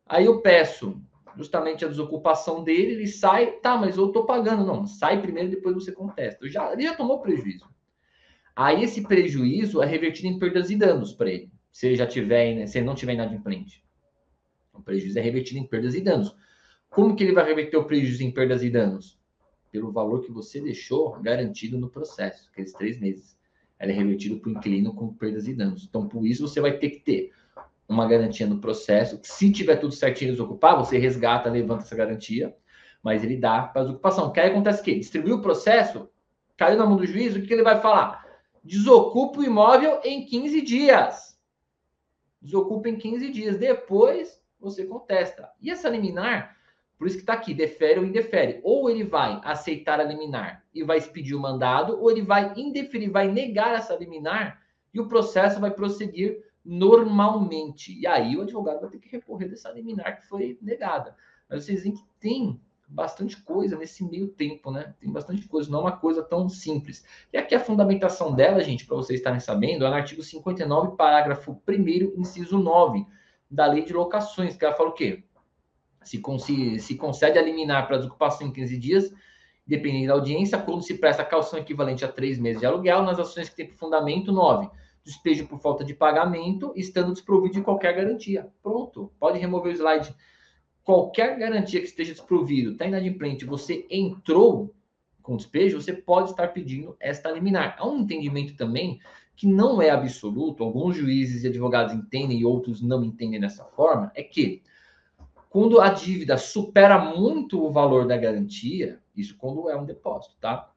Aí 0.06 0.24
eu 0.24 0.40
peço 0.40 1.00
justamente 1.36 1.84
a 1.84 1.88
desocupação 1.88 2.62
dele, 2.62 2.92
ele 2.92 3.06
sai, 3.06 3.52
tá, 3.52 3.76
mas 3.76 3.96
eu 3.96 4.08
tô 4.08 4.24
pagando. 4.24 4.64
Não, 4.64 4.86
sai 4.86 5.20
primeiro, 5.20 5.50
depois 5.50 5.74
você 5.74 5.92
contesta. 5.92 6.48
Já, 6.48 6.72
ele 6.72 6.82
já 6.82 6.94
tomou 6.94 7.20
prejuízo. 7.20 7.68
Aí 8.54 8.82
esse 8.82 9.02
prejuízo 9.02 9.82
é 9.82 9.86
revertido 9.86 10.28
em 10.28 10.38
perdas 10.38 10.70
e 10.70 10.76
danos 10.76 11.12
para 11.12 11.30
ele, 11.30 11.50
se 11.72 11.86
ele 11.86 11.96
já 11.96 12.06
tiver, 12.06 12.54
né, 12.54 12.66
se 12.66 12.78
ele 12.78 12.86
não 12.86 12.94
tiver 12.94 13.14
inadimplente. 13.14 13.82
O 14.72 14.82
prejuízo 14.82 15.18
é 15.18 15.22
revertido 15.22 15.58
em 15.58 15.66
perdas 15.66 15.94
e 15.94 16.00
danos. 16.00 16.34
Como 16.88 17.14
que 17.14 17.24
ele 17.24 17.32
vai 17.32 17.46
reverter 17.46 17.76
o 17.76 17.84
prejuízo 17.84 18.22
em 18.22 18.30
perdas 18.30 18.62
e 18.62 18.70
danos? 18.70 19.18
Pelo 19.70 19.92
valor 19.92 20.24
que 20.24 20.32
você 20.32 20.60
deixou 20.60 21.12
garantido 21.20 21.78
no 21.78 21.88
processo, 21.88 22.48
aqueles 22.50 22.72
três 22.72 22.98
meses. 22.98 23.38
Ele 23.78 23.92
é 23.92 23.94
revertido 23.94 24.38
para 24.38 24.50
o 24.50 24.52
inquilino 24.52 24.92
com 24.92 25.14
perdas 25.14 25.46
e 25.46 25.54
danos. 25.54 25.86
Então, 25.88 26.06
por 26.06 26.26
isso, 26.26 26.46
você 26.46 26.60
vai 26.60 26.76
ter 26.76 26.90
que 26.90 27.00
ter 27.00 27.32
uma 27.90 28.06
garantia 28.06 28.46
no 28.46 28.60
processo. 28.60 29.18
Se 29.24 29.50
tiver 29.50 29.76
tudo 29.76 29.92
certinho 29.92 30.30
desocupar, 30.30 30.78
você 30.78 30.96
resgata, 30.96 31.50
levanta 31.50 31.82
essa 31.82 31.96
garantia, 31.96 32.56
mas 33.02 33.24
ele 33.24 33.36
dá 33.36 33.62
para 33.62 33.82
desocupação. 33.82 34.30
Que 34.32 34.38
aí 34.38 34.50
acontece 34.50 34.80
o 34.80 34.84
quê? 34.84 34.94
Distribuiu 34.94 35.36
o 35.36 35.42
processo, 35.42 36.08
caiu 36.56 36.78
na 36.78 36.86
mão 36.86 36.96
do 36.96 37.04
juiz, 37.04 37.34
o 37.34 37.42
que 37.42 37.52
ele 37.52 37.64
vai 37.64 37.80
falar? 37.80 38.24
Desocupa 38.62 39.40
o 39.40 39.44
imóvel 39.44 40.00
em 40.04 40.24
15 40.24 40.62
dias. 40.62 41.36
Desocupa 42.40 42.88
em 42.88 42.96
15 42.96 43.30
dias. 43.32 43.58
Depois 43.58 44.40
você 44.60 44.84
contesta. 44.84 45.50
E 45.60 45.68
essa 45.68 45.88
liminar, 45.88 46.56
por 46.96 47.08
isso 47.08 47.16
que 47.16 47.22
está 47.22 47.32
aqui, 47.32 47.52
defere 47.52 47.98
ou 47.98 48.06
indefere. 48.06 48.60
Ou 48.62 48.88
ele 48.88 49.02
vai 49.02 49.40
aceitar 49.42 49.98
a 49.98 50.04
liminar 50.04 50.62
e 50.72 50.84
vai 50.84 50.98
expedir 50.98 51.36
o 51.36 51.40
mandado, 51.40 52.00
ou 52.00 52.08
ele 52.08 52.22
vai 52.22 52.52
indeferir, 52.56 53.10
vai 53.10 53.26
negar 53.26 53.74
essa 53.74 53.96
liminar 53.96 54.60
e 54.94 55.00
o 55.00 55.08
processo 55.08 55.58
vai 55.58 55.70
prosseguir 55.70 56.49
normalmente. 56.64 57.98
E 57.98 58.06
aí 58.06 58.36
o 58.36 58.42
advogado 58.42 58.80
vai 58.80 58.90
ter 58.90 58.98
que 58.98 59.08
recorrer 59.08 59.48
dessa 59.48 59.70
liminar 59.70 60.20
que 60.20 60.26
foi 60.26 60.58
negada. 60.60 61.16
Mas 61.48 61.64
vocês 61.64 61.82
veem 61.82 61.94
que 61.94 62.04
tem 62.20 62.60
bastante 62.90 63.40
coisa 63.42 63.76
nesse 63.76 64.04
meio 64.04 64.28
tempo, 64.28 64.70
né? 64.70 64.94
Tem 64.98 65.10
bastante 65.10 65.46
coisa, 65.46 65.70
não 65.70 65.80
é 65.80 65.82
uma 65.82 65.96
coisa 65.96 66.22
tão 66.22 66.48
simples. 66.48 67.04
E 67.32 67.38
aqui 67.38 67.54
a 67.54 67.60
fundamentação 67.60 68.34
dela, 68.34 68.62
gente, 68.62 68.84
para 68.84 68.96
vocês 68.96 69.20
estarem 69.20 69.40
sabendo, 69.40 69.84
é 69.84 69.88
no 69.88 69.94
artigo 69.94 70.22
59, 70.22 70.96
parágrafo 70.96 71.60
1 71.66 72.20
inciso 72.20 72.58
9 72.58 73.06
da 73.48 73.66
Lei 73.66 73.84
de 73.84 73.92
Locações, 73.92 74.56
que 74.56 74.64
ela 74.64 74.74
fala 74.74 74.90
o 74.90 74.92
quê? 74.92 75.22
Se, 76.02 76.20
se, 76.38 76.78
se 76.80 76.94
concede 76.96 77.38
a 77.38 77.42
liminar 77.42 77.86
para 77.86 77.98
desocupação 77.98 78.46
em 78.46 78.52
15 78.52 78.78
dias, 78.78 79.14
dependendo 79.66 80.08
da 80.08 80.14
audiência, 80.14 80.58
quando 80.58 80.82
se 80.82 80.98
presta 80.98 81.24
calção 81.24 81.58
equivalente 81.58 82.04
a 82.04 82.08
três 82.08 82.38
meses 82.38 82.60
de 82.60 82.66
aluguel, 82.66 83.02
nas 83.02 83.20
ações 83.20 83.48
que 83.48 83.56
tem 83.56 83.66
por 83.66 83.76
fundamento 83.76 84.32
9 84.32 84.68
despejo 85.10 85.46
por 85.46 85.60
falta 85.60 85.84
de 85.84 85.94
pagamento, 85.94 86.72
estando 86.74 87.12
desprovido 87.12 87.54
de 87.54 87.62
qualquer 87.62 87.94
garantia. 87.94 88.48
Pronto, 88.62 89.12
pode 89.18 89.38
remover 89.38 89.72
o 89.72 89.76
slide. 89.76 90.14
Qualquer 90.82 91.38
garantia 91.38 91.80
que 91.80 91.86
esteja 91.86 92.12
desprovido, 92.12 92.72
está 92.72 92.86
inadimplente, 92.86 93.44
você 93.44 93.86
entrou 93.90 94.74
com 95.22 95.36
despejo, 95.36 95.80
você 95.80 95.92
pode 95.92 96.30
estar 96.30 96.48
pedindo 96.48 96.96
esta 96.98 97.30
liminar. 97.30 97.76
Há 97.78 97.86
um 97.86 97.98
entendimento 97.98 98.56
também 98.56 98.98
que 99.36 99.46
não 99.46 99.80
é 99.80 99.90
absoluto, 99.90 100.62
alguns 100.62 100.96
juízes 100.96 101.44
e 101.44 101.48
advogados 101.48 101.94
entendem 101.94 102.40
e 102.40 102.44
outros 102.44 102.82
não 102.82 103.02
entendem 103.02 103.40
dessa 103.40 103.64
forma, 103.64 104.12
é 104.14 104.22
que 104.22 104.62
quando 105.48 105.80
a 105.80 105.88
dívida 105.88 106.36
supera 106.36 106.98
muito 107.16 107.64
o 107.64 107.72
valor 107.72 108.06
da 108.06 108.16
garantia, 108.16 109.00
isso 109.16 109.36
quando 109.36 109.68
é 109.68 109.76
um 109.76 109.84
depósito, 109.84 110.36
tá? 110.40 110.69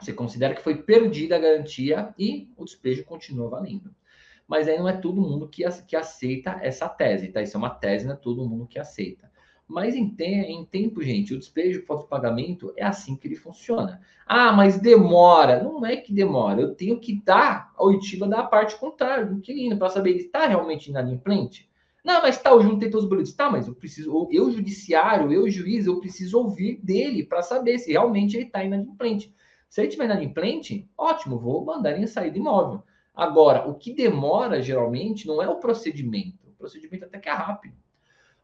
Você 0.00 0.12
considera 0.12 0.54
que 0.54 0.62
foi 0.62 0.82
perdida 0.82 1.36
a 1.36 1.38
garantia 1.38 2.14
e 2.18 2.50
o 2.56 2.64
despejo 2.64 3.04
continua 3.04 3.48
valendo. 3.48 3.94
Mas 4.46 4.66
aí 4.66 4.78
não 4.78 4.88
é 4.88 4.96
todo 4.96 5.20
mundo 5.20 5.48
que, 5.48 5.62
que 5.86 5.96
aceita 5.96 6.58
essa 6.62 6.88
tese, 6.88 7.28
tá? 7.28 7.42
Isso 7.42 7.56
é 7.56 7.58
uma 7.58 7.70
tese, 7.70 8.06
não 8.06 8.14
é 8.14 8.16
todo 8.16 8.48
mundo 8.48 8.66
que 8.66 8.78
aceita. 8.78 9.30
Mas 9.68 9.94
em, 9.94 10.08
te, 10.08 10.24
em 10.24 10.64
tempo, 10.64 11.02
gente, 11.02 11.34
o 11.34 11.38
despejo 11.38 11.84
pós 11.84 12.02
pagamento 12.06 12.72
é 12.74 12.82
assim 12.82 13.14
que 13.14 13.28
ele 13.28 13.36
funciona. 13.36 14.00
Ah, 14.26 14.50
mas 14.50 14.80
demora. 14.80 15.62
Não 15.62 15.84
é 15.84 15.96
que 15.96 16.10
demora. 16.10 16.62
Eu 16.62 16.74
tenho 16.74 16.98
que 16.98 17.20
dar 17.22 17.70
a 17.76 17.84
oitiva 17.84 18.26
da 18.26 18.42
parte 18.42 18.76
contrária 18.78 19.26
do 19.26 19.34
inquilino 19.34 19.76
para 19.76 19.90
saber 19.90 20.10
ele 20.10 20.20
está 20.20 20.46
realmente 20.46 20.88
inadimplente. 20.88 21.68
Não, 22.02 22.22
mas 22.22 22.40
tá, 22.40 22.54
o 22.54 22.62
junto 22.62 22.78
tem 22.78 22.90
todos 22.90 23.04
os 23.04 23.10
boletos. 23.10 23.34
Tá, 23.34 23.50
mas 23.50 23.68
eu 23.68 23.74
preciso, 23.74 24.28
eu 24.32 24.50
judiciário, 24.50 25.30
eu 25.30 25.50
juiz, 25.50 25.86
eu 25.86 26.00
preciso 26.00 26.38
ouvir 26.38 26.80
dele 26.82 27.22
para 27.22 27.42
saber 27.42 27.78
se 27.78 27.92
realmente 27.92 28.38
ele 28.38 28.46
está 28.46 28.64
inadimplente. 28.64 29.34
Se 29.68 29.80
ele 29.80 29.88
estiver 29.88 30.06
inadimplente, 30.06 30.88
ótimo, 30.96 31.38
vou 31.38 31.64
mandar 31.64 31.92
ele 31.92 32.06
sair 32.06 32.30
do 32.30 32.38
imóvel. 32.38 32.82
Agora, 33.14 33.68
o 33.68 33.74
que 33.74 33.92
demora 33.92 34.62
geralmente 34.62 35.26
não 35.26 35.42
é 35.42 35.48
o 35.48 35.56
procedimento. 35.56 36.46
O 36.46 36.52
procedimento 36.52 37.04
até 37.04 37.18
que 37.18 37.28
é 37.28 37.32
rápido. 37.32 37.76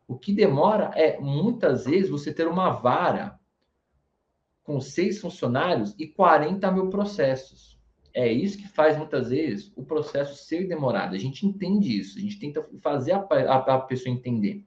O 0.07 0.19
que 0.19 0.33
demora 0.33 0.91
é, 0.95 1.19
muitas 1.19 1.87
vezes, 1.87 2.11
você 2.11 2.33
ter 2.33 2.47
uma 2.47 2.71
vara 2.71 3.39
com 4.63 4.81
seis 4.81 5.21
funcionários 5.21 5.95
e 5.99 6.07
40 6.07 6.71
mil 6.73 6.91
processos. 6.91 7.79
É 8.13 8.31
isso 8.31 8.59
que 8.59 8.69
faz, 8.69 8.97
muitas 8.97 9.31
vezes, 9.31 9.73
o 9.77 9.85
processo 9.85 10.45
ser 10.45 10.69
demorado. 10.69 11.15
A 11.15 11.19
gente 11.19 11.47
entende 11.47 11.99
isso, 11.99 12.19
a 12.19 12.21
gente 12.21 12.39
tenta 12.39 12.67
fazer 12.81 13.13
a, 13.13 13.19
a, 13.19 13.75
a 13.75 13.81
pessoa 13.81 14.15
entender. 14.15 14.65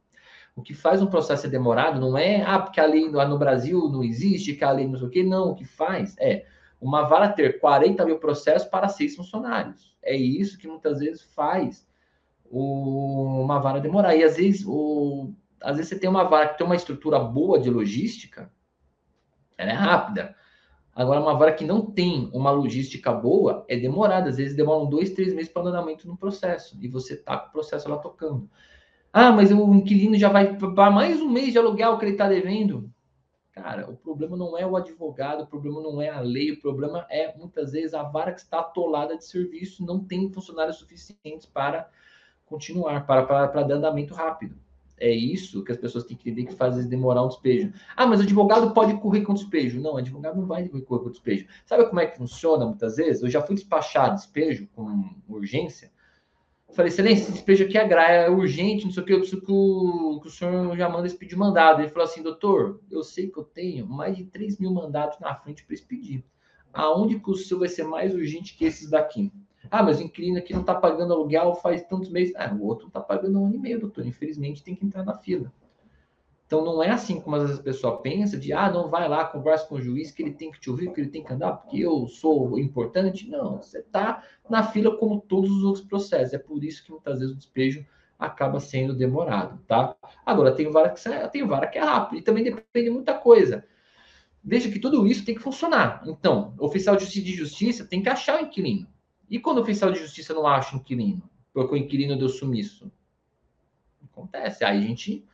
O 0.58 0.64
que 0.64 0.74
faz 0.74 1.04
um 1.04 1.06
processo 1.06 1.44
ser 1.44 1.50
demorado 1.50 2.02
não 2.02 2.18
é, 2.18 2.42
ah, 2.42 2.58
porque 2.58 2.82
a 2.82 2.86
lei 2.88 3.08
lá 3.12 3.28
no 3.28 3.38
Brasil 3.38 3.88
não 3.90 4.04
existe, 4.04 4.56
que 4.56 4.64
a 4.64 4.72
lei 4.72 4.88
não 4.88 4.98
sei 4.98 5.08
o 5.08 5.12
quê. 5.12 5.24
Não, 5.24 5.52
o 5.52 5.56
que 5.56 5.64
faz 5.64 6.16
é 6.20 6.48
uma 6.82 7.04
vara 7.04 7.30
ter 7.30 7.60
40 7.60 8.04
mil 8.04 8.18
processos 8.18 8.68
para 8.68 8.90
seis 8.90 9.16
funcionários. 9.16 9.96
É 10.02 10.16
isso 10.16 10.58
que 10.58 10.68
muitas 10.68 10.98
vezes 10.98 11.22
faz 11.22 11.88
o, 12.44 13.40
uma 13.40 13.60
vara 13.60 13.80
demorar. 13.80 14.16
E 14.16 14.24
às 14.24 14.38
vezes, 14.38 14.66
o, 14.66 15.32
às 15.62 15.78
vezes 15.78 15.90
você 15.90 16.00
tem 16.00 16.10
uma 16.10 16.24
vara 16.24 16.50
que 16.50 16.58
tem 16.58 16.66
uma 16.66 16.76
estrutura 16.76 17.20
boa 17.20 17.60
de 17.60 17.70
logística, 17.70 18.52
ela 19.56 19.70
é 19.70 19.76
rápida. 19.76 20.36
Agora, 20.96 21.22
uma 21.22 21.38
vara 21.38 21.54
que 21.54 21.66
não 21.66 21.86
tem 21.86 22.32
uma 22.34 22.50
logística 22.50 23.14
boa 23.14 23.64
é 23.68 23.78
demorada. 23.78 24.32
Às 24.32 24.38
vezes 24.38 24.58
demoram 24.58 24.90
dois, 24.90 25.12
três 25.12 25.36
meses 25.36 25.52
para 25.52 25.62
andamento 25.62 26.08
no 26.08 26.18
processo. 26.18 26.76
E 26.82 26.88
você 26.88 27.14
está 27.14 27.38
com 27.38 27.50
o 27.50 27.52
processo 27.52 27.88
lá 27.88 27.98
tocando. 27.98 28.50
Ah, 29.20 29.32
mas 29.32 29.52
o 29.52 29.74
inquilino 29.74 30.16
já 30.16 30.30
vai 30.30 30.56
para 30.56 30.92
mais 30.92 31.20
um 31.20 31.28
mês 31.28 31.52
de 31.52 31.58
aluguel 31.58 31.98
que 31.98 32.06
ele 32.06 32.12
está 32.12 32.30
devendo. 32.30 32.88
Cara, 33.52 33.90
o 33.90 33.98
problema 33.98 34.38
não 34.38 34.56
é 34.56 34.64
o 34.64 34.76
advogado, 34.76 35.42
o 35.42 35.48
problema 35.48 35.82
não 35.82 36.00
é 36.00 36.08
a 36.08 36.20
lei, 36.20 36.52
o 36.52 36.62
problema 36.62 37.04
é 37.10 37.36
muitas 37.36 37.72
vezes 37.72 37.96
a 37.96 38.04
vara 38.04 38.32
que 38.32 38.42
está 38.42 38.60
atolada 38.60 39.18
de 39.18 39.26
serviço, 39.26 39.84
não 39.84 40.04
tem 40.04 40.32
funcionários 40.32 40.78
suficientes 40.78 41.48
para 41.48 41.90
continuar, 42.46 43.08
para, 43.08 43.24
para, 43.24 43.48
para 43.48 43.64
dar 43.64 43.76
andamento 43.78 44.14
rápido. 44.14 44.56
É 45.00 45.10
isso 45.10 45.64
que 45.64 45.72
as 45.72 45.80
pessoas 45.80 46.04
têm 46.04 46.16
que 46.16 46.30
entender 46.30 46.52
que 46.52 46.56
faz 46.56 46.86
demorar 46.86 47.24
um 47.24 47.28
despejo. 47.28 47.74
Ah, 47.96 48.06
mas 48.06 48.20
o 48.20 48.24
advogado 48.24 48.72
pode 48.72 48.94
correr 49.00 49.22
com 49.22 49.34
despejo. 49.34 49.82
Não, 49.82 49.94
o 49.94 49.98
advogado 49.98 50.40
não 50.40 50.46
vai 50.46 50.70
correr 50.70 50.84
com 50.84 51.10
despejo. 51.10 51.48
Sabe 51.66 51.88
como 51.88 52.00
é 52.00 52.06
que 52.06 52.20
funciona 52.20 52.68
muitas 52.68 52.98
vezes? 52.98 53.24
Eu 53.24 53.32
já 53.32 53.42
fui 53.42 53.56
despachar 53.56 54.14
despejo 54.14 54.68
com 54.76 55.10
urgência. 55.28 55.92
Falei, 56.74 56.90
excelência, 56.92 57.24
esse 57.24 57.32
despejo 57.32 57.64
aqui 57.64 57.78
é, 57.78 58.26
é 58.26 58.30
urgente, 58.30 58.86
não 58.86 58.92
sei 58.92 59.02
o 59.02 59.06
que, 59.06 59.14
eu 59.14 59.20
preciso 59.20 59.42
que 59.42 59.52
o, 59.52 60.20
que 60.22 60.28
o 60.28 60.32
senhor 60.32 60.76
já 60.78 60.90
manda 60.90 61.08
esse 61.08 61.18
pedido 61.18 61.40
mandado. 61.40 61.82
Ele 61.82 61.90
falou 61.90 62.06
assim, 62.06 62.22
doutor, 62.22 62.82
eu 62.92 63.04
sei 63.04 63.30
que 63.30 63.38
eu 63.38 63.44
tenho 63.44 63.88
mais 63.88 64.16
de 64.16 64.26
3 64.26 64.60
mil 64.60 64.72
mandatos 64.72 65.20
na 65.20 65.34
frente 65.34 65.66
para 65.66 65.74
esse 65.74 65.86
pedido. 65.86 66.24
Aonde 66.74 67.20
que 67.20 67.32
o 67.32 67.36
seu 67.36 67.60
vai 67.60 67.70
ser 67.70 67.84
mais 67.84 68.14
urgente 68.14 68.56
que 68.56 68.66
esses 68.66 68.90
daqui? 68.90 69.32
Ah, 69.72 69.82
mas 69.82 70.00
o 70.00 70.04
inquilino 70.04 70.38
aqui 70.38 70.54
não 70.54 70.62
está 70.62 70.76
pagando 70.76 71.14
aluguel 71.14 71.56
faz 71.56 71.82
tantos 71.84 72.10
meses. 72.10 72.34
Ah, 72.36 72.54
o 72.54 72.64
outro 72.64 72.88
está 72.88 73.00
pagando 73.00 73.40
um 73.40 73.48
ano 73.48 73.56
e 73.56 73.60
meio, 73.60 73.80
doutor. 73.80 74.06
Infelizmente 74.06 74.64
tem 74.64 74.76
que 74.76 74.86
entrar 74.86 75.04
na 75.04 75.16
fila. 75.16 75.52
Então 76.48 76.64
não 76.64 76.82
é 76.82 76.90
assim 76.90 77.20
como 77.20 77.36
às 77.36 77.44
vezes 77.44 77.60
a 77.60 77.64
pessoa 77.64 78.02
pensa 78.02 78.38
de 78.38 78.54
ah, 78.54 78.72
não 78.72 78.90
vai 78.90 79.08
lá, 79.10 79.26
conversa 79.26 79.68
com 79.68 79.76
o 79.76 79.82
juiz 79.82 80.12
que 80.12 80.24
ele 80.24 80.32
tem 80.32 80.50
que 80.50 80.60
te 80.60 80.70
ouvir, 80.70 80.94
que 80.94 81.02
ele 81.02 81.10
tem 81.10 81.22
que 81.22 81.34
andar, 81.34 81.52
porque 81.52 81.80
eu 81.80 82.08
sou 82.08 82.58
importante. 82.58 83.30
Não, 83.30 83.58
você 83.58 83.80
está 83.80 84.24
na 84.50 84.64
fila 84.64 84.96
como 84.98 85.20
todos 85.20 85.52
os 85.52 85.64
outros 85.64 85.86
processos. 85.86 86.34
É 86.34 86.38
por 86.38 86.64
isso 86.64 86.86
que 86.86 86.92
muitas 86.92 87.20
vezes 87.20 87.36
o 87.36 87.38
despejo 87.38 87.86
acaba 88.18 88.62
sendo 88.62 88.96
demorado, 88.96 89.60
tá? 89.68 89.94
Agora 90.26 90.56
tem 90.56 90.72
vara 90.72 90.90
que 90.90 91.02
tem 91.32 91.46
vara 91.46 91.68
que 91.68 91.78
é 91.78 91.84
rápido 91.84 92.20
e 92.20 92.22
também 92.22 92.46
depende 92.46 92.88
de 92.88 92.90
muita 92.90 93.14
coisa. 93.14 93.66
Veja 94.42 94.72
que 94.72 94.80
tudo 94.80 95.06
isso 95.06 95.26
tem 95.26 95.36
que 95.36 95.42
funcionar. 95.42 96.02
Então, 96.08 96.56
oficial 96.58 96.96
de 96.96 97.36
justiça 97.36 97.84
tem 97.84 98.02
que 98.02 98.08
achar 98.08 98.42
o 98.42 98.46
inquilino. 98.46 98.88
E 99.30 99.38
quando 99.38 99.58
o 99.58 99.62
oficial 99.62 99.92
de 99.92 100.00
justiça 100.00 100.34
não 100.34 100.48
acha 100.48 100.74
o 100.76 100.80
inquilino? 100.80 101.30
Porque 101.54 101.76
o 101.76 101.78
inquilino 101.78 102.18
deu 102.18 102.30
sumiço? 102.30 102.90
Acontece. 104.10 104.64
Aí 104.64 104.78
a 104.78 104.88
gente 104.88 105.26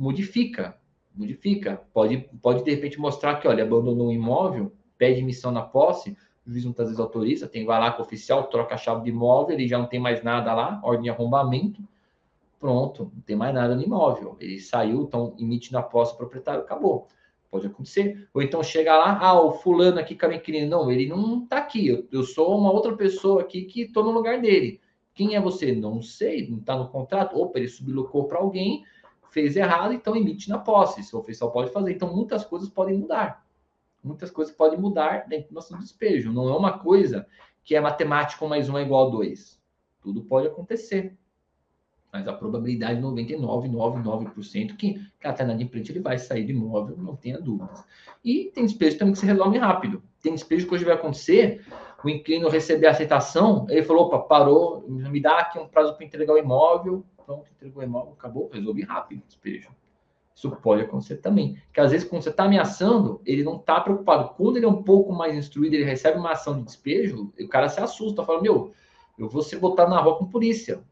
modifica. 0.00 0.78
Modifica. 1.14 1.82
Pode, 1.92 2.16
pode 2.40 2.64
de 2.64 2.70
repente 2.70 2.98
mostrar 2.98 3.36
que, 3.36 3.46
olha, 3.46 3.62
abandonou 3.62 4.08
um 4.08 4.12
imóvel, 4.12 4.72
pede 4.96 5.22
missão 5.22 5.52
na 5.52 5.60
posse, 5.60 6.16
o 6.46 6.50
juiz 6.50 6.64
muitas 6.64 6.86
vezes 6.86 6.98
autoriza, 6.98 7.46
tem, 7.46 7.66
vai 7.66 7.78
lá 7.78 7.92
com 7.92 8.00
o 8.00 8.04
oficial, 8.06 8.44
troca 8.44 8.74
a 8.74 8.78
chave 8.78 9.04
de 9.04 9.10
imóvel, 9.10 9.54
ele 9.54 9.68
já 9.68 9.78
não 9.78 9.86
tem 9.86 10.00
mais 10.00 10.22
nada 10.22 10.54
lá, 10.54 10.80
ordem 10.82 11.04
de 11.04 11.10
arrombamento, 11.10 11.82
pronto, 12.58 13.12
não 13.14 13.22
tem 13.22 13.36
mais 13.36 13.54
nada 13.54 13.74
no 13.74 13.82
imóvel. 13.82 14.36
Ele 14.40 14.58
saiu, 14.58 15.02
então 15.02 15.34
emite 15.38 15.70
na 15.70 15.82
posse 15.82 16.14
o 16.14 16.16
proprietário, 16.16 16.62
acabou. 16.62 17.06
Pode 17.50 17.66
acontecer. 17.66 18.28
Ou 18.32 18.40
então 18.40 18.62
chega 18.62 18.96
lá, 18.96 19.18
ah, 19.20 19.38
o 19.38 19.52
fulano 19.52 19.98
aqui 19.98 20.14
que 20.14 20.24
é 20.24 20.34
inquilino. 20.34 20.70
Não, 20.70 20.90
ele 20.90 21.06
não 21.06 21.42
está 21.42 21.58
aqui. 21.58 21.88
Eu, 21.88 22.06
eu, 22.10 22.22
sou 22.22 22.56
uma 22.56 22.70
outra 22.70 22.96
pessoa 22.96 23.42
aqui 23.42 23.62
que 23.62 23.82
estou 23.82 24.04
no 24.04 24.12
lugar 24.12 24.40
dele. 24.40 24.80
Quem 25.12 25.34
é 25.34 25.40
você? 25.40 25.74
Não 25.74 26.00
sei, 26.00 26.48
não 26.48 26.58
está 26.58 26.76
no 26.76 26.88
contrato. 26.88 27.36
Opa, 27.36 27.58
ele 27.58 27.66
sublocou 27.66 28.24
para 28.24 28.38
alguém, 28.38 28.84
fez 29.30 29.56
errado, 29.56 29.92
então 29.92 30.16
emite 30.16 30.48
na 30.48 30.58
posse. 30.58 31.00
Isso 31.00 31.16
o 31.16 31.20
oficial 31.20 31.50
pode 31.50 31.70
fazer. 31.70 31.92
Então 31.92 32.14
muitas 32.14 32.44
coisas 32.44 32.68
podem 32.68 32.98
mudar. 32.98 33.44
Muitas 34.02 34.30
coisas 34.30 34.54
podem 34.54 34.78
mudar 34.78 35.28
dentro 35.28 35.48
do 35.48 35.54
nosso 35.54 35.76
despejo. 35.78 36.32
Não 36.32 36.48
é 36.48 36.56
uma 36.56 36.78
coisa 36.78 37.26
que 37.62 37.74
é 37.74 37.80
matemático 37.80 38.48
mais 38.48 38.68
um 38.68 38.78
é 38.78 38.82
igual 38.82 39.08
a 39.08 39.10
dois. 39.10 39.60
Tudo 40.00 40.22
pode 40.22 40.46
acontecer. 40.46 41.16
Mas 42.12 42.26
a 42.26 42.32
probabilidade 42.32 42.98
é 42.98 43.02
99,99% 43.02 44.76
que, 44.76 44.94
que 45.20 45.26
até 45.26 45.44
na 45.44 45.56
frente 45.68 45.92
ele 45.92 46.00
vai 46.00 46.18
sair 46.18 46.44
do 46.44 46.50
imóvel, 46.50 46.96
não 46.96 47.14
tenha 47.14 47.40
dúvidas. 47.40 47.84
E 48.24 48.50
tem 48.52 48.66
despejo 48.66 48.98
também 48.98 49.12
que 49.12 49.20
se 49.20 49.26
resolve 49.26 49.58
rápido. 49.58 50.02
Tem 50.20 50.34
despejo 50.34 50.66
que 50.66 50.74
hoje 50.74 50.84
vai 50.84 50.94
acontecer, 50.94 51.64
o 52.02 52.08
inquilino 52.08 52.48
receber 52.48 52.88
a 52.88 52.90
aceitação, 52.90 53.66
ele 53.68 53.84
falou, 53.84 54.06
opa, 54.06 54.18
parou, 54.18 54.84
me 54.88 55.20
dá 55.20 55.38
aqui 55.38 55.58
um 55.58 55.68
prazo 55.68 55.94
para 55.94 56.04
entregar 56.04 56.32
o 56.32 56.38
imóvel, 56.38 57.04
pronto, 57.30 57.48
entregou 57.52 57.80
o 57.80 57.86
imóvel, 57.86 58.12
acabou, 58.12 58.50
resolvi 58.52 58.82
rápido 58.82 59.22
despejo. 59.24 59.70
Isso 60.34 60.50
pode 60.50 60.82
acontecer 60.82 61.18
também. 61.18 61.54
Porque 61.66 61.80
às 61.80 61.92
vezes, 61.92 62.08
quando 62.08 62.22
você 62.22 62.30
está 62.30 62.44
ameaçando, 62.44 63.20
ele 63.24 63.44
não 63.44 63.56
está 63.56 63.80
preocupado. 63.80 64.34
Quando 64.34 64.56
ele 64.56 64.66
é 64.66 64.68
um 64.68 64.82
pouco 64.82 65.12
mais 65.12 65.36
instruído, 65.36 65.74
ele 65.74 65.84
recebe 65.84 66.18
uma 66.18 66.32
ação 66.32 66.58
de 66.58 66.64
despejo, 66.64 67.32
o 67.38 67.48
cara 67.48 67.68
se 67.68 67.80
assusta, 67.80 68.24
fala, 68.24 68.42
meu, 68.42 68.72
eu 69.16 69.28
vou 69.28 69.42
ser 69.42 69.58
botado 69.58 69.90
na 69.90 70.00
rua 70.00 70.18
com 70.18 70.26
polícia 70.26 70.82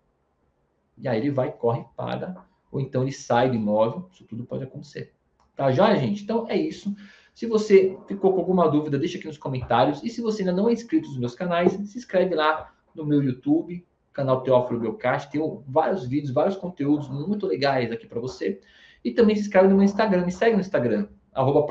e 0.96 1.08
aí 1.08 1.18
ele 1.18 1.30
vai, 1.30 1.50
corre, 1.50 1.84
paga, 1.96 2.44
ou 2.70 2.80
então 2.80 3.02
ele 3.02 3.12
sai 3.12 3.48
do 3.48 3.56
imóvel, 3.56 4.08
isso 4.12 4.24
tudo 4.24 4.44
pode 4.44 4.64
acontecer. 4.64 5.14
Tá 5.56 5.72
já, 5.72 5.94
gente? 5.96 6.22
Então 6.22 6.46
é 6.48 6.56
isso. 6.56 6.94
Se 7.34 7.46
você 7.46 7.96
ficou 8.06 8.32
com 8.32 8.40
alguma 8.40 8.68
dúvida, 8.68 8.98
deixa 8.98 9.16
aqui 9.16 9.26
nos 9.26 9.38
comentários. 9.38 10.02
E 10.02 10.10
se 10.10 10.20
você 10.20 10.42
ainda 10.42 10.52
não 10.52 10.68
é 10.68 10.72
inscrito 10.72 11.08
nos 11.08 11.18
meus 11.18 11.34
canais, 11.34 11.72
se 11.72 11.98
inscreve 11.98 12.34
lá 12.34 12.72
no 12.94 13.04
meu 13.04 13.22
YouTube, 13.22 13.84
canal 14.12 14.42
Teófilo 14.42 14.80
Belcast. 14.80 15.30
Tem 15.30 15.40
vários 15.66 16.06
vídeos, 16.06 16.32
vários 16.32 16.56
conteúdos 16.56 17.08
muito 17.08 17.46
legais 17.46 17.90
aqui 17.92 18.06
para 18.06 18.20
você. 18.20 18.60
E 19.04 19.12
também 19.12 19.36
se 19.36 19.42
inscreve 19.42 19.68
no 19.68 19.76
meu 19.76 19.84
Instagram, 19.84 20.24
me 20.24 20.32
segue 20.32 20.54
no 20.54 20.60
Instagram, 20.60 21.08
arroba 21.32 21.64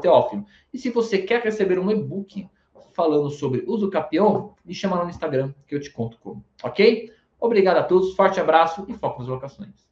Teófilo. 0.00 0.44
E 0.72 0.78
se 0.78 0.90
você 0.90 1.18
quer 1.18 1.42
receber 1.42 1.78
um 1.78 1.90
e-book 1.90 2.48
falando 2.92 3.30
sobre 3.30 3.64
uso 3.66 3.90
capião, 3.90 4.54
me 4.64 4.74
chama 4.74 4.96
lá 4.96 5.04
no 5.04 5.10
Instagram 5.10 5.52
que 5.66 5.74
eu 5.74 5.80
te 5.80 5.90
conto 5.90 6.18
como, 6.18 6.44
ok? 6.62 7.12
Obrigado 7.38 7.78
a 7.78 7.82
todos, 7.82 8.14
forte 8.14 8.40
abraço 8.40 8.84
e 8.88 8.94
foco 8.94 9.20
nas 9.20 9.28
locações. 9.28 9.89